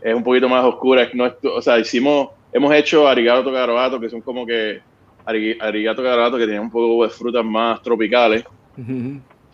[0.00, 1.06] es un poquito más oscura.
[1.12, 4.80] No o sea, hicimos, hemos hecho arigato carabato, que son como que
[5.26, 8.42] arigato carabato que tiene un poco de frutas más tropicales.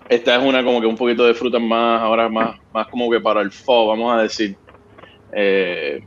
[0.08, 3.20] Esta es una como que un poquito de frutas más, ahora más, más como que
[3.20, 4.56] para el fall, vamos a decir.
[5.32, 6.04] Eh,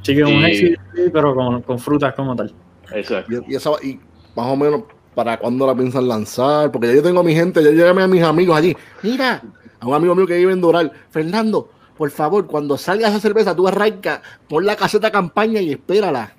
[0.00, 0.74] sí, que un y,
[1.12, 2.50] pero con, con, frutas como tal.
[2.92, 3.44] Exacto.
[3.46, 4.00] Y, y, y
[4.34, 4.84] más o menos
[5.14, 8.08] para cuándo la piensan lanzar, porque ya yo tengo a mi gente, ya llamé a
[8.08, 8.76] mis amigos allí.
[9.02, 9.42] Mira,
[9.80, 13.54] a un amigo mío que vive en Doral, Fernando, por favor, cuando salga esa cerveza,
[13.54, 16.32] tú arranca, pon la caseta campaña y espérala.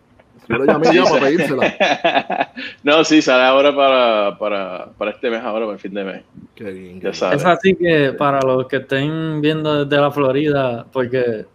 [0.48, 1.76] Yo lo llamé ya para pedírsela.
[2.84, 6.24] No, sí, sale ahora para, para, para, este mes, ahora para el fin de mes.
[6.54, 7.02] Qué bien.
[7.04, 11.46] es así que para los que estén viendo desde la Florida, porque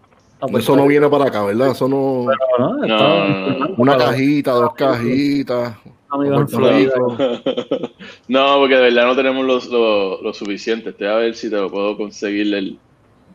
[0.59, 1.71] eso no viene para acá, ¿verdad?
[1.71, 2.27] Eso no.
[2.59, 5.75] no, no una cajita, dos cajitas.
[8.29, 10.93] no, porque de verdad no tenemos lo los, los suficiente.
[10.93, 12.79] Te voy a ver si te lo puedo conseguir el,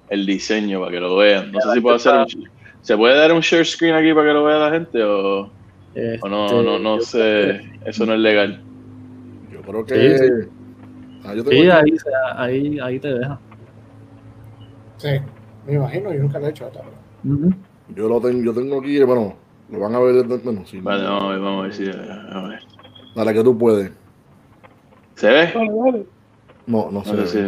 [0.09, 1.51] el diseño para que lo vean.
[1.51, 2.28] No sé si puedo hacer un,
[2.82, 5.03] ¿Se puede dar un share screen aquí para que lo vea la gente?
[5.03, 5.49] O,
[6.21, 7.61] o no, no, no, no sé.
[7.86, 8.61] Eso no es legal.
[9.51, 10.17] Yo creo que.
[10.17, 10.49] Sí, sí.
[11.23, 11.97] Ah, yo sí ahí,
[12.38, 13.39] ahí, ahí te deja.
[14.97, 15.09] Sí,
[15.65, 16.91] me imagino, yo nunca lo he hecho hasta ahora.
[17.23, 17.55] Uh -huh.
[17.95, 19.36] Yo lo tengo, yo tengo aquí, bueno,
[19.70, 21.89] lo van a ver desde bueno, sí, Vale, vamos a ver, vamos a ver si.
[21.89, 22.59] A ver.
[23.16, 23.91] Dale, que tú puedes.
[25.16, 25.53] ¿Se ve?
[26.68, 27.28] No, no, se ve.
[27.28, 27.39] Si...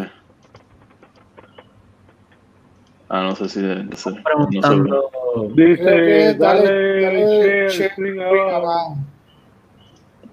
[3.10, 3.60] Ah, no sé si.
[3.62, 5.12] No sé, preguntando.
[5.36, 5.62] No sé.
[5.62, 8.98] Dice, dale, dale, dale share, share abajo.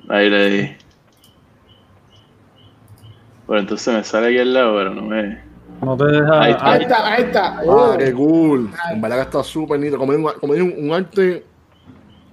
[0.09, 0.77] Ahí le di.
[3.47, 5.43] Bueno, entonces me sale aquí al lado, pero no me.
[5.83, 6.43] No te deja.
[6.43, 7.13] Ahí está, ahí está.
[7.13, 7.59] Ahí está.
[7.59, 8.71] Ah, qué cool.
[8.91, 9.99] En verdad que está súper nítido.
[9.99, 11.45] Como, un, como un, un arte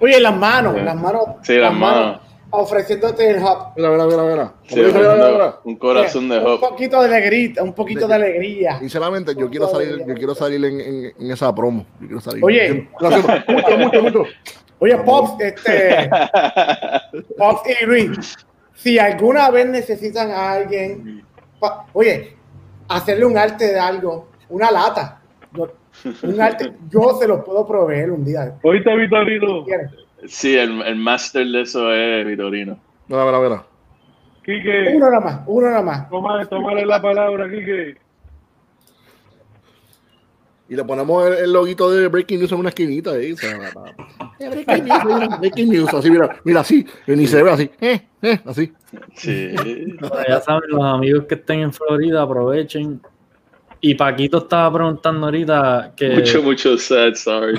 [0.02, 1.24] Oye, las manos, las manos.
[1.44, 2.06] Sí, las, las manos.
[2.06, 2.22] manos.
[2.50, 3.74] Ofreciéndote el hop.
[3.78, 4.54] Mira, mira, mira, mira.
[4.68, 5.60] Sí, mira, mira, mira.
[5.64, 6.56] Un corazón de hop.
[6.56, 8.80] Un poquito de alegría, un poquito de alegría.
[8.80, 11.86] Sinceramente, yo quiero salir, yo quiero salir en, en, en, esa promo.
[12.02, 12.44] Yo quiero salir.
[12.44, 12.90] Oye,
[13.48, 14.24] mucho, mucho, mucho.
[14.80, 16.10] Oye, Pops, este.
[17.38, 18.36] Pops y Luis,
[18.74, 21.24] si alguna vez necesitan a alguien,
[21.60, 22.36] pa, oye,
[22.90, 25.22] hacerle un arte de algo, una lata.
[25.54, 25.72] Yo,
[26.24, 28.58] un arte, yo se lo puedo proveer un día.
[28.64, 29.66] Ahorita, Vitorino.
[30.28, 32.78] Sí, el, el máster de eso es Vitorino.
[33.08, 33.64] Mira, mira, mira.
[34.44, 34.94] Quique.
[34.96, 36.10] Uno nada más, uno nada más.
[36.50, 37.98] Tómale la palabra, Quique.
[40.70, 43.34] Y le ponemos el, el loguito de Breaking News en una esquinita ahí.
[44.40, 48.40] breaking, news, breaking News, así, mira, mira, así, que ni se ve así, eh, eh,
[48.46, 48.72] así.
[49.14, 49.54] Sí.
[50.00, 53.02] Bueno, ya saben, los amigos que estén en Florida, aprovechen.
[53.84, 56.10] Y Paquito estaba preguntando ahorita que.
[56.12, 57.58] Mucho, mucho sad, sorry.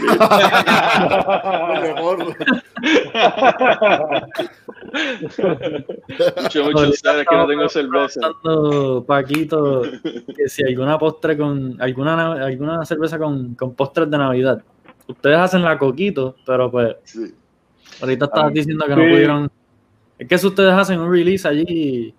[6.43, 8.21] mucho, mucho sad, es que no tengo cerveza.
[8.21, 9.83] preguntando, Paquito,
[10.37, 11.77] que si alguna postre con.
[11.81, 14.63] alguna, na- alguna cerveza con, con postres de Navidad.
[15.07, 17.35] Ustedes hacen la coquito, pero pues Sí.
[18.01, 19.51] ahorita estabas Ah, diciendo que no pudieron.
[20.19, 22.15] Es que si ustedes hacen un release allí,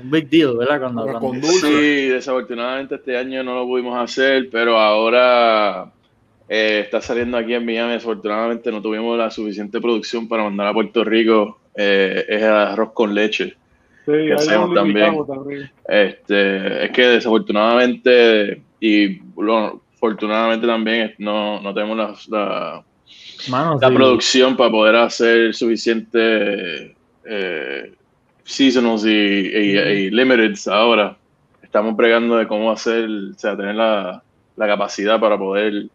[0.00, 0.80] un big deal, ¿verdad?
[0.80, 1.46] Cuando, cuando-.
[1.46, 5.90] Sí, desafortunadamente este año no lo pudimos hacer, pero ahora
[6.48, 7.92] eh, está saliendo aquí en Miami.
[7.94, 11.58] Desafortunadamente no tuvimos la suficiente producción para mandar a Puerto Rico.
[11.74, 13.54] eh, es arroz con leche.
[14.04, 15.14] Sí, ahí hacemos también.
[15.86, 22.84] Este, es que desafortunadamente y bueno, afortunadamente también no, no tenemos la, la-
[23.48, 23.94] Mano, la sí.
[23.94, 27.92] producción para poder hacer suficiente eh,
[28.48, 31.16] seasonals y, y, y limiteds ahora.
[31.62, 34.22] Estamos bregando de cómo hacer, o sea, tener la,
[34.56, 35.86] la capacidad para poder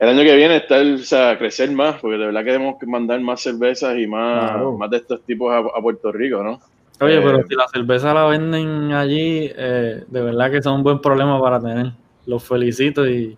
[0.00, 2.86] el año que viene estar, o sea, crecer más, porque de verdad que tenemos que
[2.86, 4.78] mandar más cervezas y más, Claro.
[4.78, 6.60] más de estos tipos a, a Puerto Rico, ¿no?
[7.00, 10.82] Oye, Eh, pero si la cerveza la venden allí, eh, de verdad que son un
[10.84, 11.86] buen problema para tener.
[12.26, 13.36] Los felicito y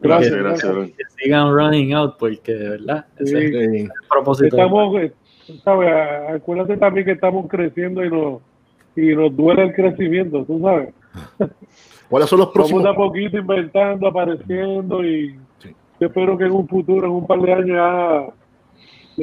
[0.00, 0.72] Gracias, que- gracias.
[0.72, 0.84] bro.
[0.86, 3.56] que sigan running out, porque de verdad, ese es Sí.
[3.56, 3.88] el Sí.
[4.08, 4.56] propósito.
[4.56, 4.94] Estamos,
[5.64, 5.90] ¿sabes?
[6.34, 8.40] Acuérdate también que estamos creciendo y nos,
[8.96, 10.92] y nos duele el crecimiento, tú sabes.
[12.08, 12.82] ¿Cuáles son los Vamos próximos?
[12.84, 15.74] de a poquito inventando, apareciendo y Sí.
[16.00, 18.26] yo espero que en un futuro, en un par de años ya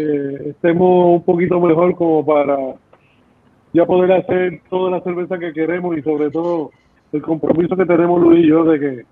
[0.02, 2.58] eh, estemos un poquito mejor como para
[3.74, 6.72] ya poder hacer toda la cerveza que queremos y sobre todo
[7.14, 9.06] el compromiso que tenemos Luis y yo de que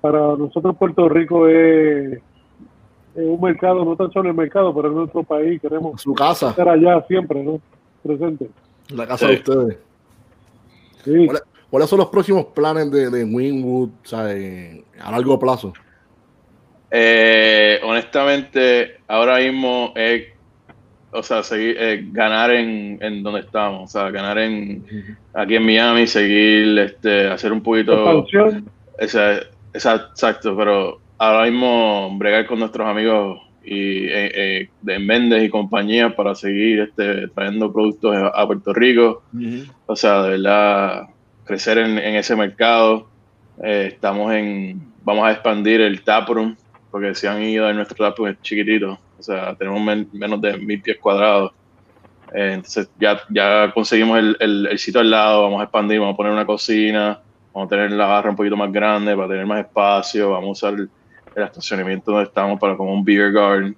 [0.00, 2.18] para nosotros Puerto Rico es,
[3.20, 6.50] es un mercado, no tan solo el mercado, pero es nuestro país, queremos Su casa,
[6.50, 7.60] estar allá siempre, ¿no?
[8.02, 8.48] Presente.
[8.90, 9.32] la casa Sí.
[9.32, 9.78] de ustedes.
[11.04, 11.26] Sí.
[11.26, 15.72] ¿Cuáles, cuáles son los próximos planes de, de Winwood o sea, eh, a largo plazo?
[16.90, 20.28] Eh, honestamente, ahora mismo es,
[21.12, 24.84] o sea, seguir, eh, ganar en, en donde estamos, o sea, ganar en
[25.34, 29.40] aquí en Miami, seguir, este, hacer un poquito, Expansión, esa,
[29.74, 35.48] esa- exacto, pero ahora mismo bregar con nuestros amigos y eh, eh, de Méndez y
[35.50, 39.22] compañía para seguir, este, trayendo productos a, a Puerto Rico,
[39.86, 41.08] o sea, de verdad,
[41.44, 43.08] crecer en, en ese mercado.
[43.62, 46.56] Eh, estamos en, vamos a expandir el taproom,
[46.90, 50.56] porque si han ido en nuestro taproom es chiquitito, o sea, tenemos men- menos de
[50.56, 51.52] mil pies cuadrados.
[52.32, 56.16] Entonces ya, ya conseguimos el, el, el sitio al lado, vamos a expandir, vamos a
[56.16, 57.20] poner una cocina,
[57.52, 60.68] vamos a tener la barra un poquito más grande para tener más espacio, vamos a
[60.68, 60.88] usar
[61.40, 63.76] el, estacionamiento donde estamos para como un beer garden.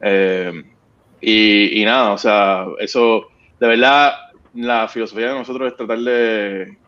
[0.00, 0.52] Eh,
[1.20, 3.26] y, y nada, o sea, eso,
[3.58, 4.12] de verdad,
[4.54, 6.78] la filosofía de nosotros es tratar de...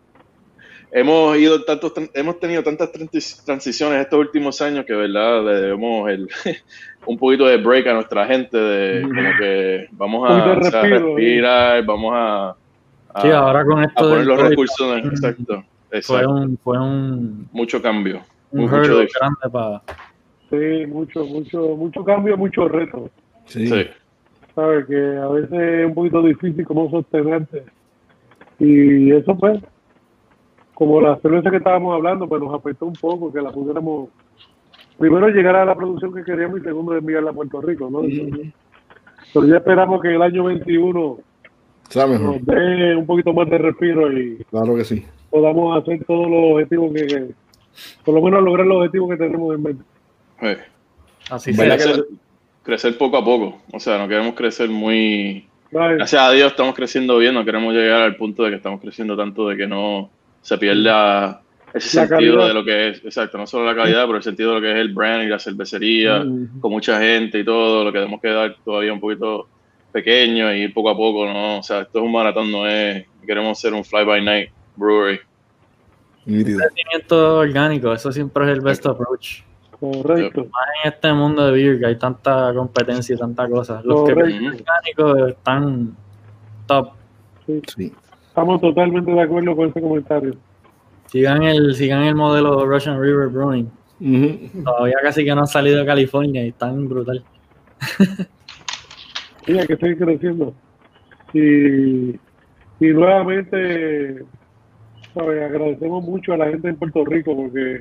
[0.92, 5.52] Hemos ido tantos, hemos tenido tantas transi- transiciones estos últimos años que, de verdad, le
[5.60, 6.28] debemos el,
[7.06, 10.82] un poquito de break a nuestra gente, de como que vamos a, de o sea,
[10.82, 12.56] respiro, respirar, vamos a,
[13.14, 16.78] a, Sí, ahora con a poner los recursos, en- también exacto, fue exacto, un, fue
[16.78, 18.22] un, mucho cambio.
[18.56, 19.82] Un Mucho hurdle de- grande para...
[20.50, 23.10] sí, mucho, mucho, mucho cambio, mucho reto.
[23.46, 23.66] Sí.
[23.66, 23.86] Sí.
[24.54, 27.64] sabes que a veces es un poquito difícil como sostenerte
[28.58, 29.60] y eso pues
[30.74, 34.08] como la cerveza que estábamos hablando pues nos afectó un poco que la pudiéramos
[34.98, 38.00] primero llegar a la producción que queríamos y segundo enviarla a Puerto Rico ¿no?
[39.34, 41.18] pero ya esperamos que el año 21
[41.90, 42.26] Sea mejor.
[42.36, 45.04] nos dé un poquito más de respiro y Claro que sí.
[45.30, 47.30] podamos hacer todos los objetivos que, que-
[48.04, 49.84] por lo menos lograr los objetivos que tenemos en mente
[50.40, 50.48] Sí.
[51.30, 51.86] Así ¿Verdad sea.
[51.92, 52.06] crecer,
[52.62, 53.58] crecer poco a poco.
[53.72, 55.46] O sea, no queremos crecer muy.
[55.72, 55.96] ¿Sabes?
[55.98, 59.16] Gracias a Dios estamos creciendo bien, no queremos llegar al punto de que estamos creciendo
[59.16, 60.10] tanto de que no
[60.42, 61.42] se pierda
[61.74, 62.48] ese La sentido calidad.
[62.48, 64.70] de lo que es, exacto, no solo la calidad, pero el sentido de lo que
[64.72, 66.24] es el brand y la cervecería,
[66.60, 69.48] con mucha gente y todo, lo que tenemos que dar todavía un poquito
[69.90, 71.58] pequeño y ir poco a poco, ¿no?
[71.58, 75.18] O sea, esto es un maratón, no es, queremos ser un fly by night brewery.
[76.26, 76.58] Nítido.
[76.58, 79.42] Crecimiento orgánico, eso siempre es el best approach.
[79.78, 83.80] correcto Más en este mundo de beer que hay tanta competencia y tanta cosa.
[83.84, 84.38] Los que Correcto.
[84.38, 85.96] crecen orgánicos están
[86.66, 86.88] top.
[87.76, 87.92] Sí.
[88.26, 90.34] estamos totalmente de acuerdo con ese comentario
[91.06, 93.70] Sigan el, sigan el modelo Russian River Brewing.
[94.00, 94.62] Ujú.
[94.64, 97.22] Todavía casi que no han salido de California y están brutal.
[99.46, 100.52] Sí, hay que seguir creciendo.
[101.32, 102.10] Y,
[102.80, 104.24] y nuevamente,
[105.16, 105.42] ¿sabes?
[105.42, 107.80] agradecemos mucho a la gente en Puerto Rico porque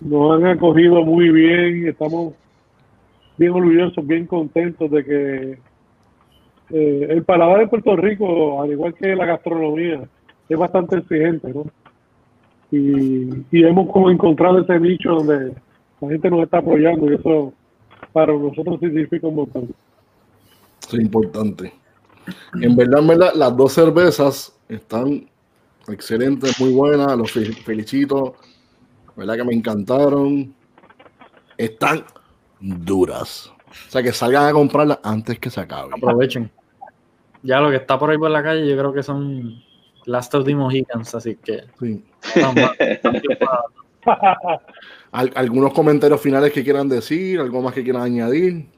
[0.00, 2.34] nos han acogido muy bien, estamos
[3.36, 5.58] bien orgullosos, bien contentos de que
[6.70, 10.08] eh, el paladar de Puerto Rico, al igual que la gastronomía,
[10.48, 11.64] es bastante exigente, ¿no?
[12.70, 15.54] Y, hemos como encontrado ese nicho donde
[16.00, 17.52] la gente nos está apoyando y eso
[18.12, 19.74] para nosotros significa un montón.
[20.88, 21.72] Es importante.
[22.60, 25.26] En verdad, en verdad, las dos cervezas están
[25.88, 28.36] excelentes, muy buenas, los felicito.
[29.16, 30.54] ¿Verdad que me encantaron?
[31.56, 32.04] Están
[32.60, 33.52] duras.
[33.68, 35.90] O sea, que salgan a comprarlas antes que se acabe.
[35.96, 36.50] Aprovechen.
[37.42, 39.62] Ya lo que está por ahí por la calle, yo creo que son
[40.06, 41.64] Last of the Mohicans, así que.
[41.78, 42.04] Sí.
[45.12, 47.40] ¿Algunos comentarios finales que quieran decir?
[47.40, 48.68] ¿Algo más que quieran añadir?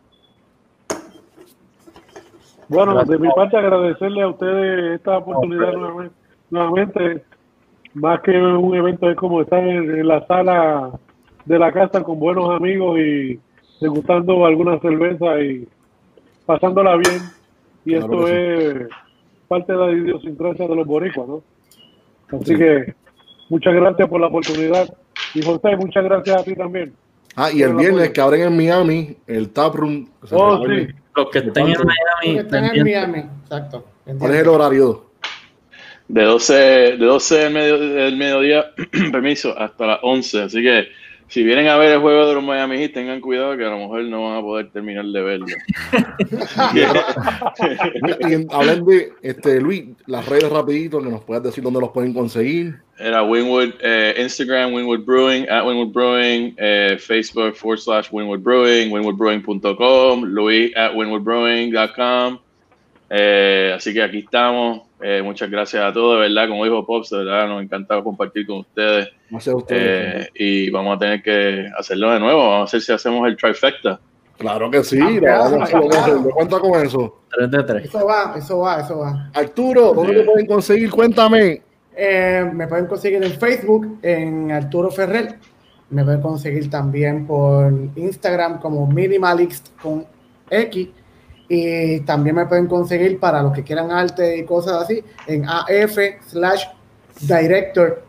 [2.68, 6.14] Bueno, de mi parte agradecerle a ustedes esta oportunidad nuevamente,
[6.50, 10.90] Más que un evento es como estar en, la sala
[11.44, 13.40] de la casa con buenos amigos y
[13.80, 15.66] degustando alguna cerveza y
[16.46, 17.20] pasándola bien.
[17.84, 18.88] Y esto es
[19.48, 21.42] parte de la idiosincrasia de los boricuas, ¿no?
[22.30, 22.94] Así que
[23.48, 24.94] muchas gracias por la oportunidad.
[25.34, 26.92] Y José, muchas gracias a ti también.
[27.34, 30.06] Ah, y el viernes que abren en Miami, el Taproom.
[30.32, 30.88] Oh, sí.
[31.14, 32.38] Los que estén en Miami.
[32.38, 33.84] estén en Miami, exacto.
[34.18, 35.07] ¿Cuál es el horario?
[36.08, 38.72] De 12, de 12 del, medio, del mediodía,
[39.12, 40.42] permiso, hasta las 11.
[40.42, 40.88] Así que
[41.28, 43.78] si vienen a ver el juego de los Miami Heat, tengan cuidado que a lo
[43.78, 45.46] mejor no van a poder terminar de verlo.
[48.50, 52.76] Hablen de este, Luis, las redes rapidito, que nos puedas decir dónde los pueden conseguir.
[52.98, 58.90] Era Winwood, eh, Instagram, Winwood Brewing, at Winwood Brewing, eh, Facebook forward slash Winwood Brewing,
[58.90, 62.38] winwoodbrewing.com, Luis at winwoodbrewing.com.
[63.10, 64.82] Eh, así que aquí estamos.
[65.00, 68.46] Eh, muchas gracias a todos, de verdad, como dijo Pops, de verdad, nos encanta compartir
[68.46, 69.08] con ustedes.
[69.68, 72.50] Eh, y vamos a tener que hacerlo de nuevo.
[72.50, 74.00] Vamos a ver si hacemos el trifecta.
[74.36, 75.70] Claro que sí, vamos,
[76.32, 77.22] cuenta con eso.
[77.30, 77.84] 3 de 3.
[77.86, 79.30] Eso va, eso va, eso va.
[79.34, 80.90] Arturo, ¿dónde te pueden conseguir?
[80.90, 81.62] Cuéntame.
[81.96, 85.36] Eh, me pueden conseguir en Facebook, en Arturo Ferrer.
[85.90, 90.06] Me pueden conseguir también por Instagram como Minimalist con
[90.48, 90.88] X
[91.48, 95.98] y también me pueden conseguir para los que quieran arte y cosas así en AF
[96.26, 96.64] slash
[97.20, 98.08] director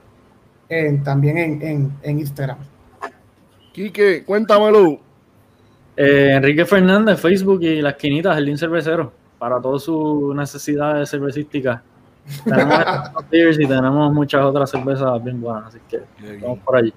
[1.04, 2.58] también en, en, Instagram.
[3.74, 5.00] Quique, cuéntamelo.
[5.98, 11.82] Eh, Enrique Fernández, Facebook y las quinitas, el link cervecero, para todas sus necesidades cervecísticas.
[12.46, 16.00] Tenemos y tenemos muchas otras cervezas bien buenas, así que
[16.42, 16.94] vamos por allí.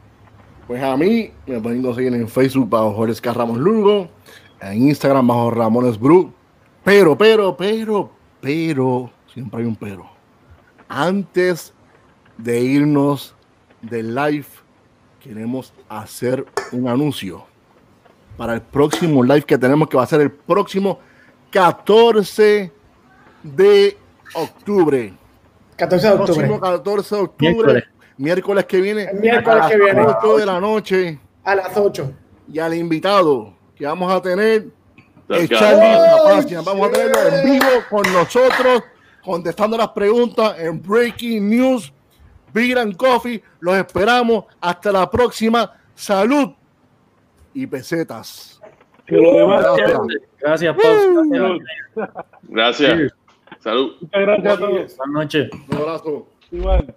[0.66, 4.08] Pues a mí me pueden conseguir en Facebook bajo Jorge Carramos Lugo
[4.62, 6.32] en Instagram bajo Ramones Bru.
[6.84, 8.10] Pero, pero, pero,
[8.40, 10.10] pero, siempre hay un pero.
[10.88, 11.72] Antes
[12.38, 13.34] de irnos
[13.80, 14.46] del live,
[15.20, 17.44] queremos hacer un anuncio
[18.36, 20.98] para el próximo live que tenemos, que va a ser el próximo
[21.50, 22.72] 14
[23.42, 23.98] de
[24.34, 25.12] octubre.
[25.76, 26.34] 14 de octubre.
[26.34, 27.84] Próximo 14 de octubre.
[28.18, 29.12] Miércoles, que viene.
[29.14, 30.00] miércoles que viene.
[30.00, 31.20] A las 8 de la noche.
[31.44, 32.12] A las 8.
[32.52, 34.66] Y al invitado que vamos a tener
[35.48, 38.84] Charlie Vamos a tenerlo en vivo con nosotros,
[39.24, 41.92] contestando las preguntas en Breaking News,
[42.54, 43.42] Big and Coffee.
[43.58, 44.44] Los esperamos.
[44.60, 45.72] Hasta la próxima.
[45.96, 46.50] Salud
[47.54, 48.60] y pesetas.
[49.08, 49.92] Gracias,
[50.40, 50.76] gracias,
[52.42, 53.12] Gracias.
[53.58, 53.96] Salud.
[54.00, 54.96] Muchas gracias a todos.
[54.96, 55.50] Buenas noches.
[55.68, 56.28] Un abrazo.
[56.52, 56.94] Igual.